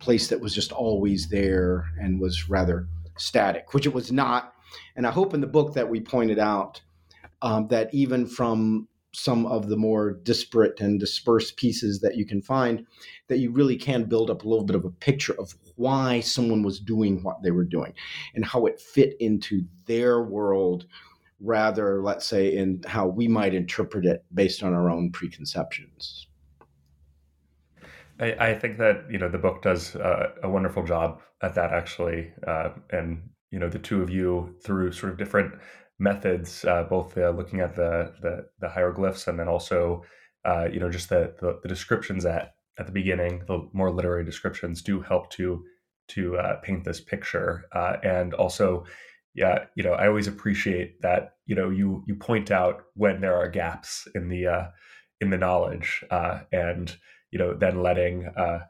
[0.04, 2.86] place that was just always there and was rather
[3.16, 4.52] static, which it was not.
[4.96, 6.82] And I hope in the book that we pointed out
[7.40, 12.42] um, that even from some of the more disparate and dispersed pieces that you can
[12.42, 12.84] find,
[13.28, 16.62] that you really can build up a little bit of a picture of why someone
[16.62, 17.94] was doing what they were doing
[18.34, 20.86] and how it fit into their world
[21.40, 26.26] rather, let's say, in how we might interpret it based on our own preconceptions.
[28.20, 31.72] I, I think that you know the book does uh, a wonderful job at that
[31.72, 35.54] actually, uh, and you know the two of you through sort of different
[35.98, 40.02] methods, uh, both uh, looking at the, the, the hieroglyphs and then also
[40.44, 44.24] uh, you know just the, the, the descriptions at at the beginning, the more literary
[44.24, 45.64] descriptions do help to
[46.08, 47.64] to uh, paint this picture,
[48.02, 48.84] and also
[49.34, 51.34] yeah, you know, I always appreciate that.
[51.46, 54.66] You know, you you point out when there are gaps in the uh,
[55.20, 56.96] in the knowledge, uh, and
[57.34, 58.60] you know, then letting uh,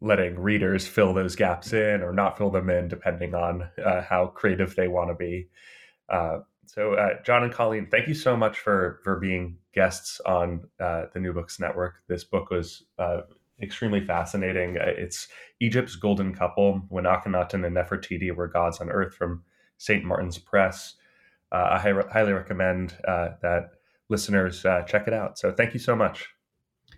[0.00, 4.28] letting readers fill those gaps in or not fill them in, depending on uh, how
[4.28, 5.48] creative they want to be.
[6.08, 10.68] Uh, so, uh, John and Colleen, thank you so much for for being guests on
[10.78, 11.96] uh, the New Books Network.
[12.06, 13.22] This book was uh,
[13.60, 14.76] extremely fascinating.
[14.80, 15.26] It's
[15.58, 19.42] Egypt's Golden Couple: When Akhenaten and Nefertiti Were Gods on Earth from
[19.78, 20.04] St.
[20.04, 20.94] Martin's Press.
[21.50, 23.70] I hi- highly recommend that
[24.08, 25.38] listeners check it out.
[25.38, 26.28] So thank you so much.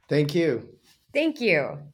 [0.09, 0.79] Thank you.
[1.13, 1.93] Thank you.